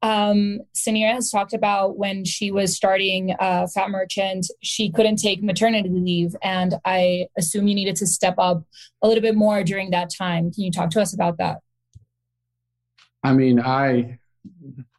[0.00, 5.42] Um, Suneera has talked about when she was starting uh, Fat Merchant, she couldn't take
[5.42, 6.36] maternity leave.
[6.42, 8.62] And I assume you needed to step up
[9.02, 10.52] a little bit more during that time.
[10.52, 11.58] Can you talk to us about that?
[13.24, 14.20] I mean, I,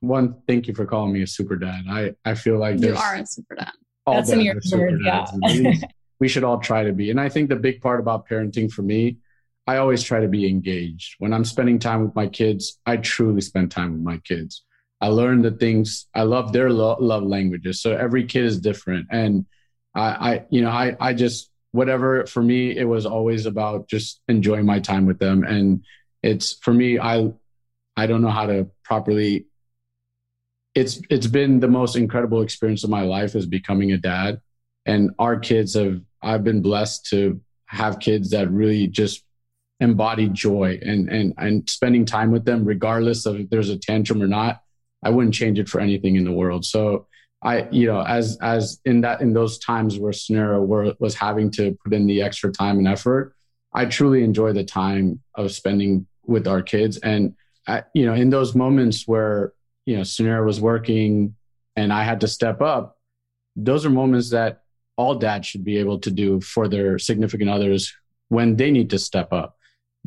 [0.02, 1.86] one, thank you for calling me a super dad.
[1.90, 3.72] I, I feel like you are a super dad.
[4.06, 5.26] All That's in your word, yeah.
[5.42, 5.82] we,
[6.20, 7.10] we should all try to be.
[7.10, 9.18] And I think the big part about parenting for me,
[9.66, 11.16] I always try to be engaged.
[11.20, 14.64] When I'm spending time with my kids, I truly spend time with my kids
[15.02, 17.82] I learned the things I love their lo- love languages.
[17.82, 19.08] So every kid is different.
[19.12, 19.46] And
[19.96, 24.22] I, I, you know, I, I just, whatever for me, it was always about just
[24.28, 25.44] enjoying my time with them.
[25.44, 25.84] And
[26.22, 27.32] it's for me, I,
[27.96, 29.46] I don't know how to properly
[30.76, 34.40] it's it's been the most incredible experience of my life is becoming a dad
[34.86, 39.24] and our kids have i've been blessed to have kids that really just
[39.80, 44.22] embody joy and and and spending time with them regardless of if there's a tantrum
[44.22, 44.62] or not
[45.04, 46.66] i wouldn't change it for anything in the world.
[46.66, 47.08] So
[47.42, 51.50] i you know as as in that in those times where Suneera were, was having
[51.52, 53.34] to put in the extra time and effort
[53.74, 56.98] i truly enjoy the time of spending with our kids.
[56.98, 57.36] And
[57.68, 59.54] I, you know in those moments where
[59.86, 61.36] you know Suneera was working
[61.76, 62.98] and i had to step up
[63.56, 64.64] those are moments that
[64.98, 67.94] all dads should be able to do for their significant others
[68.28, 69.58] when they need to step up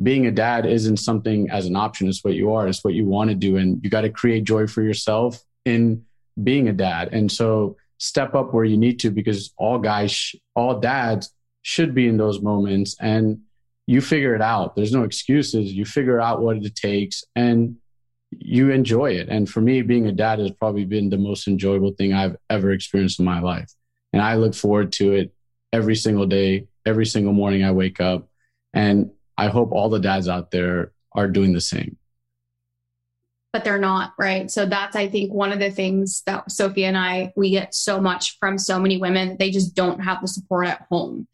[0.03, 2.07] being a dad isn't something as an option.
[2.07, 2.67] It's what you are.
[2.67, 3.57] It's what you want to do.
[3.57, 6.03] And you got to create joy for yourself in
[6.41, 7.09] being a dad.
[7.11, 12.07] And so step up where you need to because all guys, all dads should be
[12.07, 13.39] in those moments and
[13.87, 14.75] you figure it out.
[14.75, 15.71] There's no excuses.
[15.73, 17.77] You figure out what it takes and
[18.31, 19.29] you enjoy it.
[19.29, 22.71] And for me, being a dad has probably been the most enjoyable thing I've ever
[22.71, 23.71] experienced in my life.
[24.11, 25.33] And I look forward to it
[25.71, 28.27] every single day, every single morning I wake up.
[28.73, 31.97] And I hope all the dads out there are doing the same.
[33.51, 34.49] But they're not, right?
[34.49, 38.01] So that's, I think, one of the things that Sophia and I, we get so
[38.01, 39.37] much from so many women.
[39.37, 41.27] They just don't have the support at home.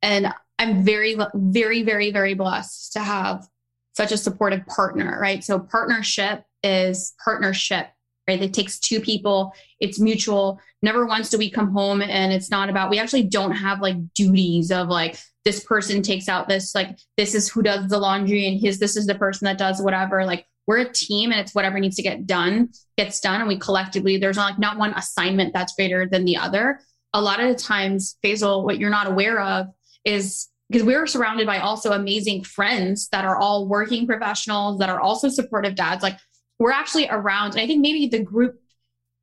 [0.00, 3.46] And I'm very, very, very, very blessed to have
[3.94, 5.44] such a supportive partner, right?
[5.44, 7.88] So partnership is partnership,
[8.26, 8.42] right?
[8.42, 10.60] It takes two people, it's mutual.
[10.82, 13.96] Never once do we come home and it's not about, we actually don't have like
[14.14, 18.48] duties of like, this person takes out this like this is who does the laundry
[18.48, 21.54] and his this is the person that does whatever like we're a team and it's
[21.54, 22.68] whatever needs to get done
[22.98, 26.36] gets done and we collectively there's not like not one assignment that's greater than the
[26.36, 26.80] other.
[27.14, 29.68] A lot of the times Faisal what you're not aware of
[30.04, 35.00] is because we're surrounded by also amazing friends that are all working professionals that are
[35.00, 36.18] also supportive dads like
[36.58, 38.60] we're actually around and i think maybe the group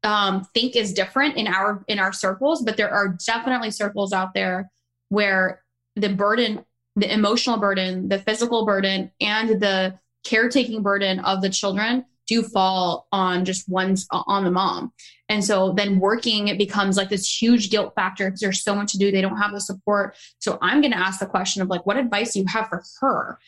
[0.04, 4.34] um, think is different in our in our circles but there are definitely circles out
[4.34, 4.70] there
[5.10, 5.63] where
[5.96, 6.66] the burden,
[6.96, 13.08] the emotional burden, the physical burden, and the caretaking burden of the children do fall
[13.12, 14.94] on just one's on the mom.
[15.30, 18.92] And so then working it becomes like this huge guilt factor because there's so much
[18.94, 19.12] to do.
[19.12, 20.16] They don't have the support.
[20.40, 22.84] So I'm going to ask the question of like, what advice do you have for
[23.02, 23.40] her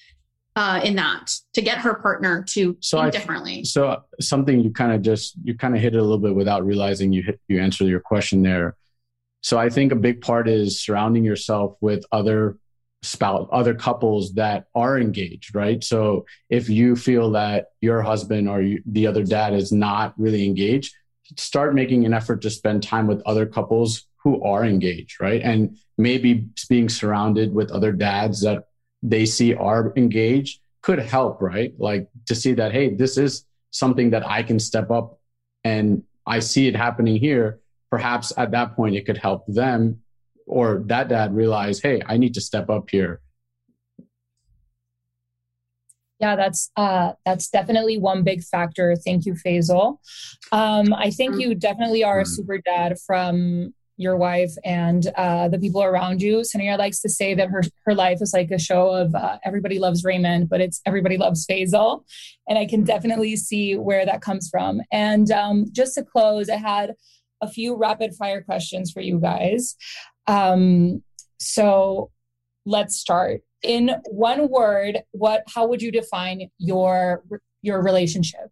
[0.55, 3.63] uh, in that to get her partner to so think I, differently?
[3.63, 6.65] So something you kind of just you kind of hit it a little bit without
[6.65, 8.75] realizing you hit you answered your question there.
[9.45, 12.57] So I think a big part is surrounding yourself with other
[13.03, 15.83] spouse, other couples that are engaged, right?
[15.83, 20.47] So if you feel that your husband or you, the other dad is not really
[20.47, 20.95] engaged,
[21.37, 25.43] start making an effort to spend time with other couples who are engaged, right?
[25.43, 28.63] And maybe being surrounded with other dads that
[29.03, 31.71] they see are engaged could help, right?
[31.77, 35.19] Like to see that, hey, this is something that I can step up
[35.63, 37.59] and I see it happening here
[37.95, 40.01] perhaps at that point it could help them
[40.45, 43.21] or that dad realize, hey, I need to step up here.
[46.19, 48.97] Yeah, that's uh, that's definitely one big factor.
[48.97, 49.99] Thank you, Faisal.
[50.51, 52.35] Um, I think you definitely are a mm.
[52.35, 56.39] super dad from your wife and uh, the people around you.
[56.39, 59.79] Suneera likes to say that her her life is like a show of uh, everybody
[59.79, 62.03] loves Raymond, but it's everybody loves Faisal,
[62.49, 64.81] and I can definitely see where that comes from.
[64.91, 66.95] And um, just to close, I had
[67.45, 69.75] a few rapid fire questions for you guys.
[70.27, 71.03] Um,
[71.39, 72.11] so
[72.65, 73.41] let's start.
[73.61, 77.23] In one word, what how would you define your
[77.61, 78.51] your relationship?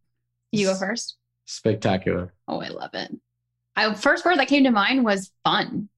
[0.52, 1.18] You go first.
[1.46, 2.34] Spectacular.
[2.48, 3.12] Oh, I love it.
[3.76, 5.89] I, first word that came to mind was fun.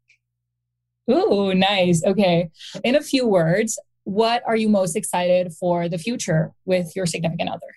[1.11, 2.03] Ooh, nice.
[2.03, 2.49] Okay.
[2.83, 7.49] In a few words, what are you most excited for the future with your significant
[7.49, 7.75] other?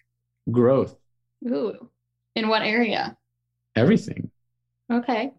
[0.51, 0.97] Growth.
[1.47, 1.91] Ooh.
[2.35, 3.17] In what area?
[3.77, 4.31] Everything.
[4.93, 5.33] Okay.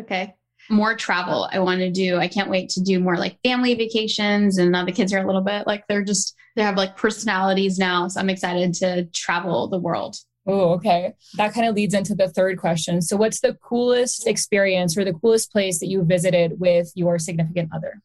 [0.00, 0.34] Okay.
[0.70, 2.16] More travel I want to do.
[2.16, 4.58] I can't wait to do more like family vacations.
[4.58, 7.78] And now the kids are a little bit like they're just, they have like personalities
[7.78, 8.08] now.
[8.08, 10.16] So I'm excited to travel the world.
[10.46, 11.14] Oh, okay.
[11.34, 13.00] That kind of leads into the third question.
[13.00, 17.70] So, what's the coolest experience or the coolest place that you visited with your significant
[17.74, 18.02] other?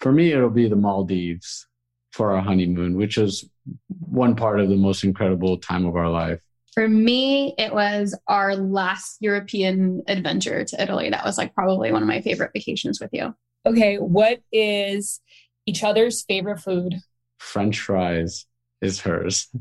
[0.00, 1.68] For me, it'll be the Maldives
[2.10, 3.48] for our honeymoon, which is
[3.88, 6.40] one part of the most incredible time of our life.
[6.74, 11.08] For me, it was our last European adventure to Italy.
[11.08, 13.34] That was like probably one of my favorite vacations with you.
[13.64, 15.20] Okay, what is
[15.66, 16.96] each other's favorite food?
[17.38, 18.46] French fries
[18.80, 19.48] is hers.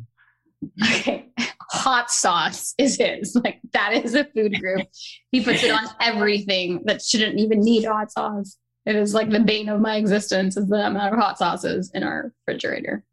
[0.81, 1.27] Okay.
[1.71, 3.35] Hot sauce is his.
[3.35, 4.87] Like that is a food group.
[5.29, 8.57] He puts it on everything that shouldn't even need hot sauce.
[8.85, 12.03] It is like the bane of my existence is the amount of hot sauces in
[12.03, 13.03] our refrigerator.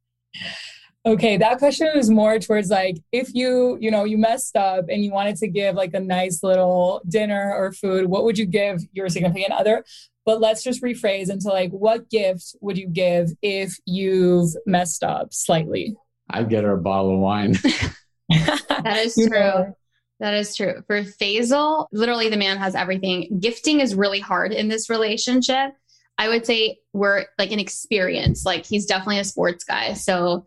[1.06, 5.02] Okay, that question was more towards like if you, you know, you messed up and
[5.02, 8.82] you wanted to give like a nice little dinner or food, what would you give
[8.92, 9.82] your significant other?
[10.26, 15.32] But let's just rephrase into like what gift would you give if you've messed up
[15.32, 15.96] slightly?
[16.28, 17.52] I'd get her a bottle of wine.
[18.28, 19.74] that is true.
[20.20, 20.82] That is true.
[20.86, 23.38] For Faisal, literally the man has everything.
[23.40, 25.72] Gifting is really hard in this relationship.
[26.18, 28.44] I would say we're like an experience.
[28.44, 29.94] Like he's definitely a sports guy.
[29.94, 30.46] So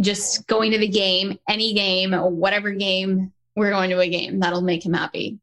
[0.00, 4.40] just going to the game, any game, whatever game, we're going to a game.
[4.40, 5.38] That'll make him happy.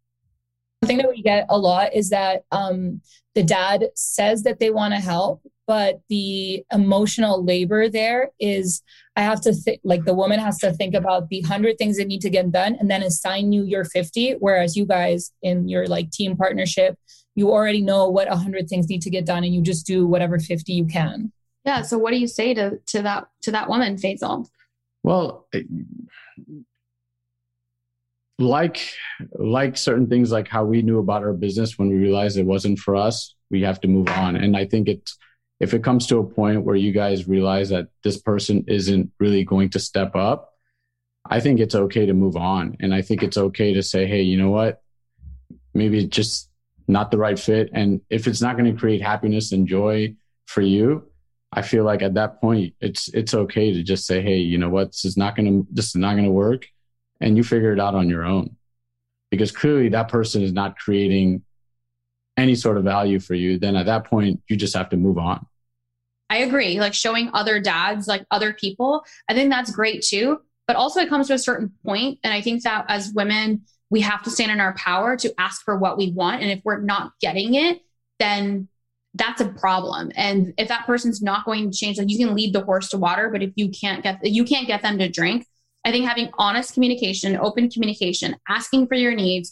[0.82, 3.02] The thing that we get a lot is that um,
[3.36, 8.82] the dad says that they want to help, but the emotional labor there is
[9.16, 12.08] I have to think like the woman has to think about the hundred things that
[12.08, 14.34] need to get done and then assign you your 50.
[14.40, 16.98] Whereas you guys in your like team partnership,
[17.36, 20.08] you already know what a hundred things need to get done and you just do
[20.08, 21.32] whatever 50 you can.
[21.66, 21.82] Yeah.
[21.84, 24.48] So what do you say to to that to that woman, Faisal?
[25.04, 25.48] Well,
[28.40, 28.80] like
[29.34, 32.80] like certain things like how we knew about our business when we realized it wasn't
[32.80, 34.36] for us, we have to move on.
[34.36, 35.18] And I think it's
[35.60, 39.44] if it comes to a point where you guys realize that this person isn't really
[39.44, 40.56] going to step up,
[41.30, 42.78] I think it's okay to move on.
[42.80, 44.82] And I think it's okay to say, hey, you know what?
[45.76, 46.50] Maybe it's just
[46.88, 47.70] not the right fit.
[47.74, 50.16] And if it's not going to create happiness and joy
[50.48, 51.11] for you,
[51.54, 54.70] I feel like at that point it's it's okay to just say, hey, you know
[54.70, 56.68] what, this is not gonna this is not gonna work,
[57.20, 58.56] and you figure it out on your own,
[59.30, 61.44] because clearly that person is not creating
[62.38, 63.60] any sort of value for you.
[63.60, 65.46] Then at that point you just have to move on.
[66.30, 66.80] I agree.
[66.80, 70.40] Like showing other dads, like other people, I think that's great too.
[70.68, 74.00] But also it comes to a certain point, and I think that as women we
[74.00, 76.80] have to stand in our power to ask for what we want, and if we're
[76.80, 77.82] not getting it,
[78.20, 78.70] then
[79.14, 80.12] that's a problem.
[80.16, 82.98] And if that person's not going to change, like you can lead the horse to
[82.98, 85.46] water, but if you can't get you can't get them to drink,
[85.86, 89.52] I think having honest communication, open communication, asking for your needs,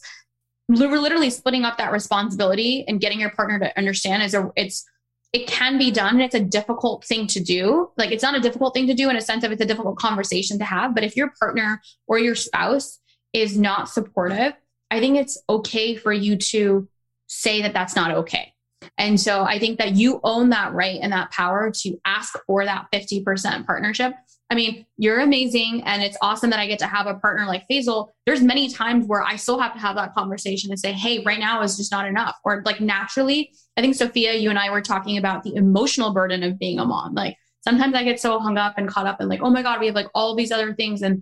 [0.69, 4.85] literally splitting up that responsibility and getting your partner to understand is a it's
[5.31, 7.91] it can be done and it's a difficult thing to do.
[7.97, 9.97] Like it's not a difficult thing to do in a sense of it's a difficult
[9.97, 12.99] conversation to have, but if your partner or your spouse
[13.33, 14.53] is not supportive,
[14.89, 16.87] I think it's okay for you to
[17.27, 18.53] say that that's not okay
[18.97, 22.65] and so I think that you own that right and that power to ask for
[22.65, 24.13] that 50% partnership.
[24.51, 27.67] I mean, you're amazing and it's awesome that I get to have a partner like
[27.69, 28.09] Faisal.
[28.25, 31.39] There's many times where I still have to have that conversation and say, hey, right
[31.39, 32.35] now is just not enough.
[32.43, 36.41] Or like naturally, I think Sophia, you and I were talking about the emotional burden
[36.41, 37.13] of being a mom.
[37.13, 39.79] Like sometimes I get so hung up and caught up and like, oh my God,
[39.79, 41.21] we have like all these other things and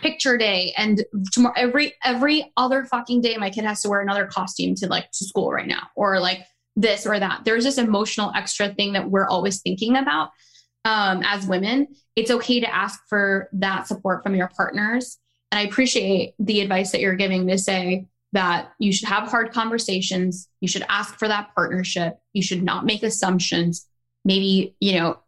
[0.00, 4.24] picture day and tomorrow every every other fucking day my kid has to wear another
[4.24, 6.46] costume to like to school right now or like
[6.76, 7.42] this or that.
[7.44, 10.30] There's this emotional extra thing that we're always thinking about
[10.84, 11.88] um, as women.
[12.16, 15.18] It's okay to ask for that support from your partners.
[15.50, 19.52] And I appreciate the advice that you're giving to say that you should have hard
[19.52, 20.48] conversations.
[20.60, 22.18] You should ask for that partnership.
[22.32, 23.86] You should not make assumptions.
[24.24, 25.18] Maybe, you know,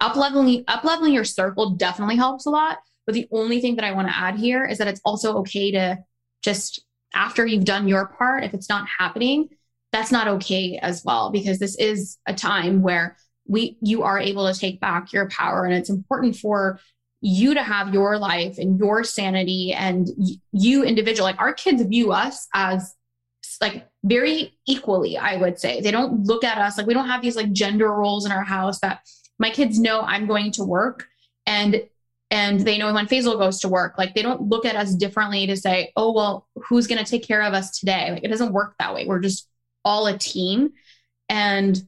[0.00, 2.78] up leveling, up leveling your circle definitely helps a lot.
[3.06, 5.70] But the only thing that I want to add here is that it's also okay
[5.72, 5.98] to
[6.42, 6.80] just
[7.14, 9.48] after you've done your part, if it's not happening,
[9.92, 13.16] that's not okay as well because this is a time where
[13.46, 16.78] we you are able to take back your power and it's important for
[17.20, 20.08] you to have your life and your sanity and
[20.52, 22.94] you individual like our kids view us as
[23.60, 27.22] like very equally i would say they don't look at us like we don't have
[27.22, 29.00] these like gender roles in our house that
[29.38, 31.08] my kids know i'm going to work
[31.46, 31.82] and
[32.30, 35.46] and they know when Faisal goes to work, like they don't look at us differently
[35.46, 38.10] to say, oh, well, who's going to take care of us today?
[38.12, 39.06] Like it doesn't work that way.
[39.06, 39.48] We're just
[39.84, 40.72] all a team
[41.28, 41.82] and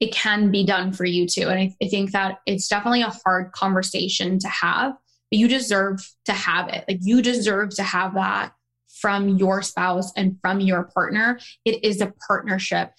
[0.00, 1.48] it can be done for you too.
[1.48, 4.92] And I, I, think that it's definitely a hard conversation to have,
[5.30, 6.84] but you deserve to have it.
[6.88, 8.52] Like you deserve to have that
[9.00, 11.38] from your spouse and from your partner.
[11.64, 12.92] It is a partnership.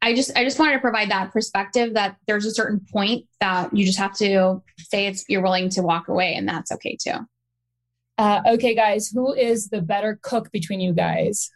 [0.00, 3.74] I just I just wanted to provide that perspective that there's a certain point that
[3.76, 7.18] you just have to say it's you're willing to walk away and that's okay too.
[8.18, 11.50] Uh, okay, guys, who is the better cook between you guys?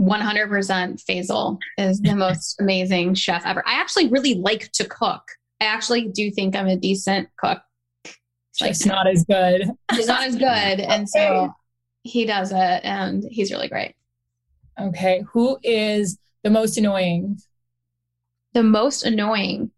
[0.00, 3.62] 100% Faisal is the most amazing chef ever.
[3.66, 5.22] I actually really like to cook.
[5.60, 7.60] I actually do think I'm a decent cook.
[8.60, 9.70] Like, not as good.
[9.92, 10.80] He's not as good.
[10.80, 11.52] And so
[12.02, 13.94] he does it and he's really great.
[14.80, 15.24] Okay.
[15.32, 17.38] Who is the most annoying?
[18.54, 19.70] The most annoying.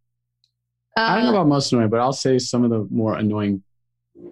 [0.96, 3.16] Uh, I don't know uh, about most annoying, but I'll say some of the more
[3.16, 3.62] annoying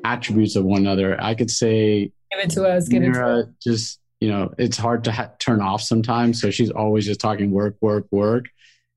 [0.05, 1.21] attributes of one another.
[1.21, 2.89] I could say give it to us.
[2.89, 3.55] Give Mira it to us.
[3.63, 6.41] just you know, it's hard to ha- turn off sometimes.
[6.41, 8.47] So she's always just talking work, work, work.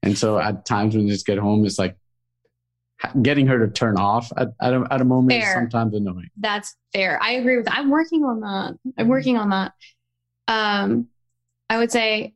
[0.03, 1.95] And so at times when we just get home, it's like,
[3.21, 5.49] getting her to turn off at, at, a, at a moment Fair.
[5.49, 6.29] is sometimes annoying.
[6.37, 7.19] That's fair.
[7.21, 7.77] I agree with that.
[7.77, 8.77] I'm working on that.
[8.97, 9.73] I'm working on that.
[10.47, 11.07] Um,
[11.69, 12.33] I would say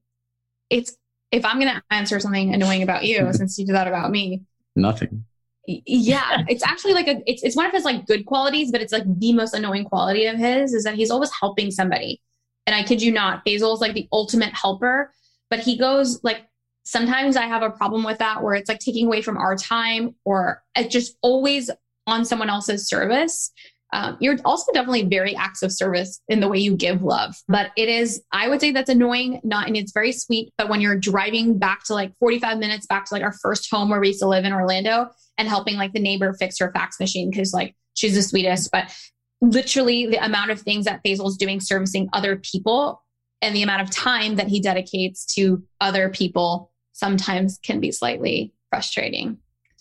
[0.70, 0.96] it's
[1.32, 4.44] if I'm gonna answer something annoying about you, since you did that about me,
[4.76, 5.26] Nothing.
[5.68, 8.94] yeah, it's actually like a it's it's one of his like good qualities, but it's
[8.94, 12.22] like the most annoying quality of his is that he's always helping somebody.
[12.68, 15.14] And I kid you not, Faisal is like the ultimate helper,
[15.50, 16.48] but he goes like
[16.86, 20.16] sometimes I have a problem with that where it's like taking away from our time
[20.24, 21.70] or it's just always
[22.08, 23.52] on someone else's service.
[23.94, 27.72] Um, you're also definitely very acts of service in the way you give love, but
[27.78, 30.52] it is, I would say that's annoying, not, and it's very sweet.
[30.58, 33.90] But when you're driving back to like 45 minutes back to like our first home
[33.90, 37.00] where we used to live in Orlando and helping like the neighbor fix her fax
[37.00, 38.94] machine because like she's the sweetest, but
[39.42, 43.02] literally the amount of things that Faisal's doing servicing other people
[43.42, 48.54] and the amount of time that he dedicates to other people sometimes can be slightly
[48.70, 49.38] frustrating.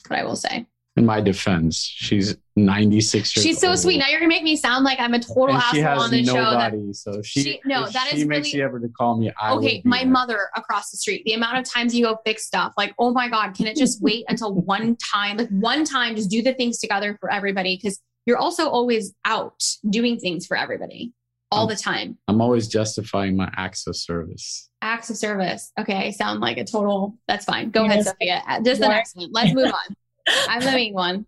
[0.08, 0.66] But I will say.
[0.96, 3.78] In my defense, she's 96 years She's so old.
[3.80, 3.98] sweet.
[3.98, 6.24] Now you're gonna make me sound like I'm a total and she asshole has on
[6.24, 6.32] show.
[6.34, 9.18] That, nobody, so she, She- no, that she is makes really- you ever to call
[9.18, 9.32] me.
[9.40, 10.08] I okay, my there.
[10.12, 11.24] mother across the street.
[11.24, 14.00] The amount of times you go fix stuff, like, oh my god, can it just
[14.02, 15.36] wait until one time?
[15.36, 19.62] Like one time, just do the things together for everybody because you're also always out
[19.88, 21.12] doing things for everybody
[21.50, 22.18] all Um, the time.
[22.28, 24.68] I'm always justifying my acts of service.
[24.82, 25.72] Acts of service.
[25.78, 27.16] Okay, I sound like a total.
[27.28, 27.70] That's fine.
[27.70, 28.42] Go ahead, Sophia.
[28.48, 28.94] Uh, Just the What?
[28.94, 29.28] next one.
[29.32, 29.96] Let's move on.
[30.48, 31.26] I'm the main one.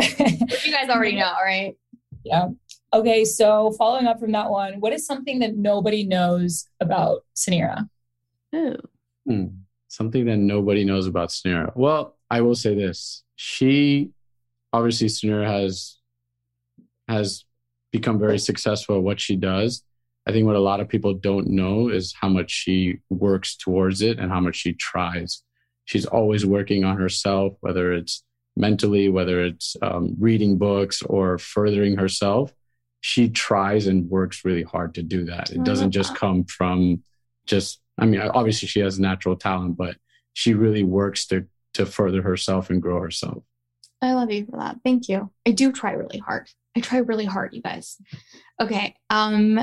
[0.00, 1.76] You guys already know, right?
[2.24, 2.48] yeah.
[2.92, 7.88] Okay, so following up from that one, what is something that nobody knows about Suneera?
[8.54, 8.76] Ooh.
[9.26, 9.46] Hmm.
[9.88, 11.72] Something that nobody knows about Suneera.
[11.74, 13.22] Well, I will say this.
[13.36, 14.10] She
[14.72, 15.98] obviously Suneera has
[17.08, 17.44] has
[17.92, 19.82] become very successful at what she does.
[20.26, 24.00] I think what a lot of people don't know is how much she works towards
[24.02, 25.42] it and how much she tries.
[25.84, 28.24] She's always working on herself, whether it's
[28.56, 32.54] mentally, whether it's um, reading books or furthering herself.
[33.02, 35.50] She tries and works really hard to do that.
[35.50, 37.02] It doesn't just come from
[37.44, 39.96] just, I mean, obviously she has natural talent, but
[40.32, 43.42] she really works to, to further herself and grow herself.
[44.00, 44.78] I love you for that.
[44.82, 45.30] Thank you.
[45.46, 46.48] I do try really hard.
[46.76, 47.96] I try really hard, you guys.
[48.60, 48.94] Okay.
[49.10, 49.60] Um,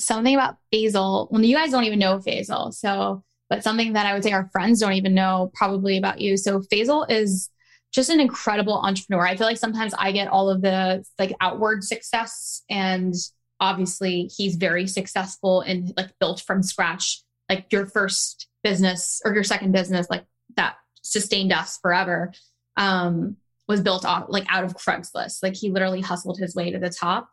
[0.00, 1.30] something about Faisal.
[1.30, 2.72] Well, you guys don't even know Faisal.
[2.72, 6.36] So, but something that I would say our friends don't even know probably about you.
[6.36, 7.50] So Faisal is
[7.92, 9.26] just an incredible entrepreneur.
[9.26, 13.14] I feel like sometimes I get all of the like outward success and
[13.60, 19.44] obviously he's very successful and like built from scratch like your first business or your
[19.44, 20.24] second business like
[20.56, 22.32] that sustained us forever
[22.76, 23.36] um
[23.68, 25.42] was built off like out of Craigslist.
[25.42, 27.28] Like he literally hustled his way to the top.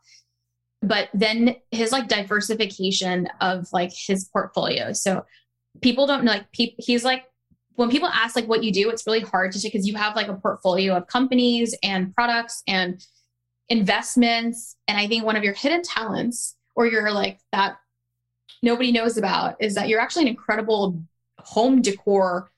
[0.82, 4.92] But then his like diversification of like his portfolio.
[4.92, 5.24] So
[5.80, 7.24] people don't know like pe- he's like
[7.74, 10.28] when people ask like what you do, it's really hard to because you have like
[10.28, 13.04] a portfolio of companies and products and
[13.68, 14.76] investments.
[14.88, 17.76] And I think one of your hidden talents or your like that
[18.62, 21.02] nobody knows about is that you're actually an incredible
[21.38, 22.50] home decor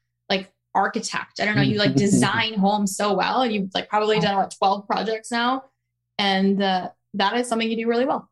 [0.74, 1.40] architect.
[1.40, 3.42] I don't know, you like design homes so well.
[3.42, 5.64] And you've like probably done what 12 projects now.
[6.18, 8.30] And uh, that is something you do really well.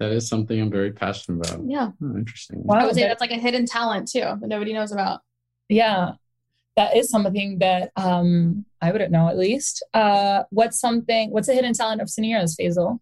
[0.00, 1.64] That is something I'm very passionate about.
[1.68, 1.90] Yeah.
[2.02, 2.62] Oh, interesting.
[2.62, 2.76] Wow.
[2.78, 5.20] I would say that- that's like a hidden talent too that nobody knows about.
[5.68, 6.12] Yeah,
[6.76, 9.84] that is something that um, I wouldn't know at least.
[9.92, 11.30] Uh, what's something?
[11.30, 13.00] What's a hidden talent of Suneera's, Faisal?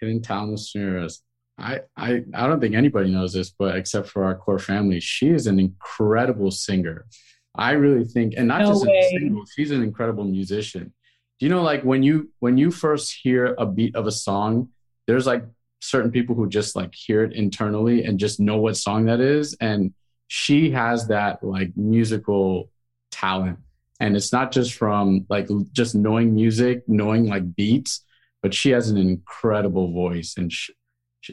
[0.00, 1.22] hidden talent with Suneera's.
[1.58, 5.28] I, I I don't think anybody knows this, but except for our core family, she
[5.28, 7.06] is an incredible singer.
[7.54, 8.98] I really think, and not No just way.
[8.98, 10.92] a singer, she's an incredible musician.
[11.38, 14.70] Do you know, like when you when you first hear a beat of a song,
[15.06, 15.44] there's like
[15.80, 19.56] certain people who just like hear it internally and just know what song that is,
[19.60, 19.92] and
[20.26, 22.70] she has that like musical
[23.12, 23.58] talent,
[24.00, 28.04] and it's not just from like just knowing music, knowing like beats,
[28.42, 30.70] but she has an incredible voice and sh- sh-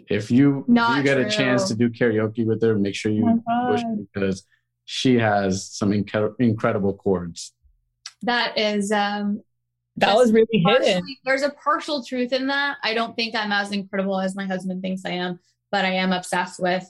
[0.10, 3.12] if you Not if you get a chance to do karaoke with her make sure
[3.12, 3.98] you Oh push God.
[4.14, 4.44] because
[4.86, 7.54] she has some inc- incredible chords
[8.24, 9.42] That is um
[9.98, 11.04] That was really hidden.
[11.26, 12.78] there's a partial truth in that.
[12.84, 15.40] I don't think I'm as incredible as my husband thinks I am,
[15.72, 16.86] but I am obsessed with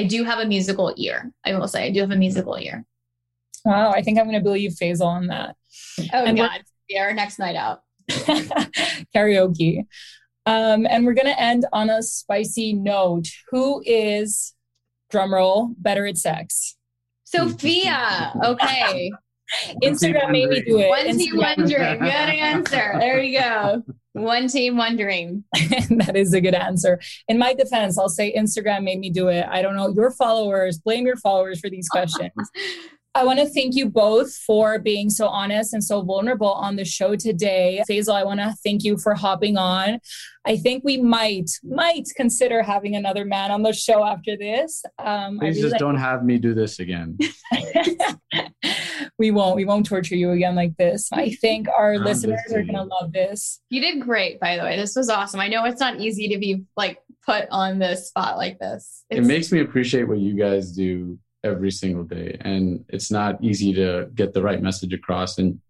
[0.00, 1.32] I do have a musical ear.
[1.44, 2.84] I will say I do have a musical ear.
[3.64, 5.56] Wow, I think I'm going to believe Faisal on that.
[6.12, 6.62] Oh And we're- god.
[6.88, 7.82] Yeah, our next night out.
[9.14, 9.84] Karaoke.
[10.48, 13.26] Um, and we're going to end on a spicy note.
[13.50, 14.54] Who is,
[15.12, 16.74] drumroll, better at sex?
[17.24, 18.32] Sophia.
[18.42, 19.12] Okay.
[19.82, 20.88] Instagram made me do it.
[20.88, 21.98] One team, Instagram- one dream.
[21.98, 22.94] Good answer.
[22.98, 23.82] There you go.
[24.14, 25.44] One team, one dream.
[25.90, 26.98] that is a good answer.
[27.28, 29.44] In my defense, I'll say Instagram made me do it.
[29.50, 29.90] I don't know.
[29.90, 32.32] Your followers, blame your followers for these questions.
[33.14, 36.84] I want to thank you both for being so honest and so vulnerable on the
[36.84, 37.82] show today.
[37.88, 39.98] Faisal, I want to thank you for hopping on.
[40.44, 44.84] I think we might might consider having another man on the show after this.
[44.98, 47.18] Um, Please just like- don't have me do this again.
[49.18, 49.56] we won't.
[49.56, 51.08] We won't torture you again like this.
[51.12, 53.60] I think our I'm listeners are going to love this.
[53.68, 54.76] You did great, by the way.
[54.76, 55.40] This was awesome.
[55.40, 59.04] I know it's not easy to be like put on this spot like this.
[59.10, 62.36] It's- it makes me appreciate what you guys do every single day.
[62.40, 65.38] And it's not easy to get the right message across.
[65.38, 65.60] And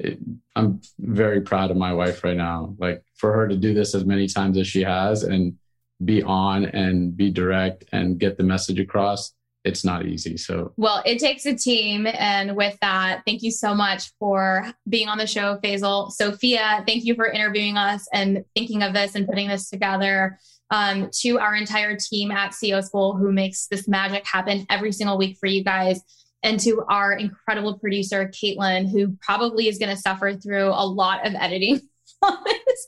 [0.00, 0.18] it,
[0.56, 4.04] i'm very proud of my wife right now like for her to do this as
[4.04, 5.56] many times as she has and
[6.04, 9.32] be on and be direct and get the message across
[9.64, 10.36] it's not easy.
[10.36, 12.06] So well it takes a team.
[12.06, 16.12] And with that thank you so much for being on the show faisal.
[16.12, 20.38] Sophia thank you for interviewing us and thinking of this and putting this together
[20.70, 25.18] um, to our entire team at CEO School who makes this magic happen every single
[25.18, 26.00] week for you guys.
[26.42, 31.26] And to our incredible producer, Caitlin, who probably is going to suffer through a lot
[31.26, 31.80] of editing
[32.22, 32.86] on this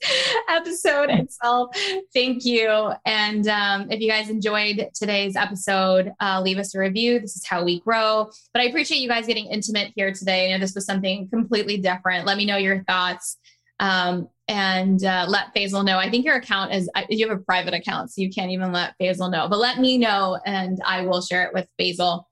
[0.50, 1.74] episode itself.
[2.12, 2.92] Thank you.
[3.06, 7.18] And um, if you guys enjoyed today's episode, uh, leave us a review.
[7.18, 8.30] This is how we grow.
[8.52, 10.46] But I appreciate you guys getting intimate here today.
[10.46, 12.26] I know this was something completely different.
[12.26, 13.38] Let me know your thoughts.
[13.80, 15.98] Um, and uh, let Faisal know.
[15.98, 18.94] I think your account is, you have a private account, so you can't even let
[19.00, 22.24] Faisal know, but let me know and I will share it with Faisal.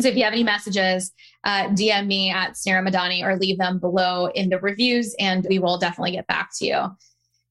[0.00, 1.12] So if you have any messages,
[1.42, 5.58] uh, DM me at Suneera Madhani or leave them below in the reviews and we
[5.58, 6.96] will definitely get back to you.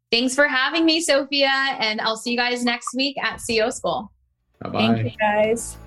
[0.09, 4.09] Thanks for having me, Sophia, and I'll see you guys next week at CEO School.
[4.61, 4.79] Bye-bye.
[4.79, 5.77] Thank you, guys.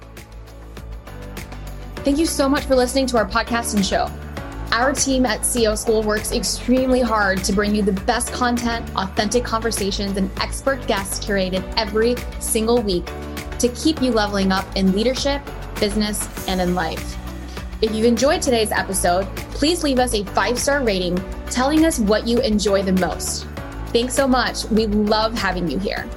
[1.97, 4.11] Thank you so much for listening to our podcast and show.
[4.73, 9.43] Our team at CEO School works extremely hard to bring you the best content, authentic
[9.43, 13.05] conversations, and expert guests curated every single week
[13.59, 15.43] to keep you leveling up in leadership,
[15.81, 17.17] business, and in life.
[17.83, 22.29] If you've enjoyed today's episode, please leave us a five star rating telling us what
[22.29, 23.47] you enjoy the most.
[23.87, 24.65] Thanks so much.
[24.67, 26.09] We love having you here.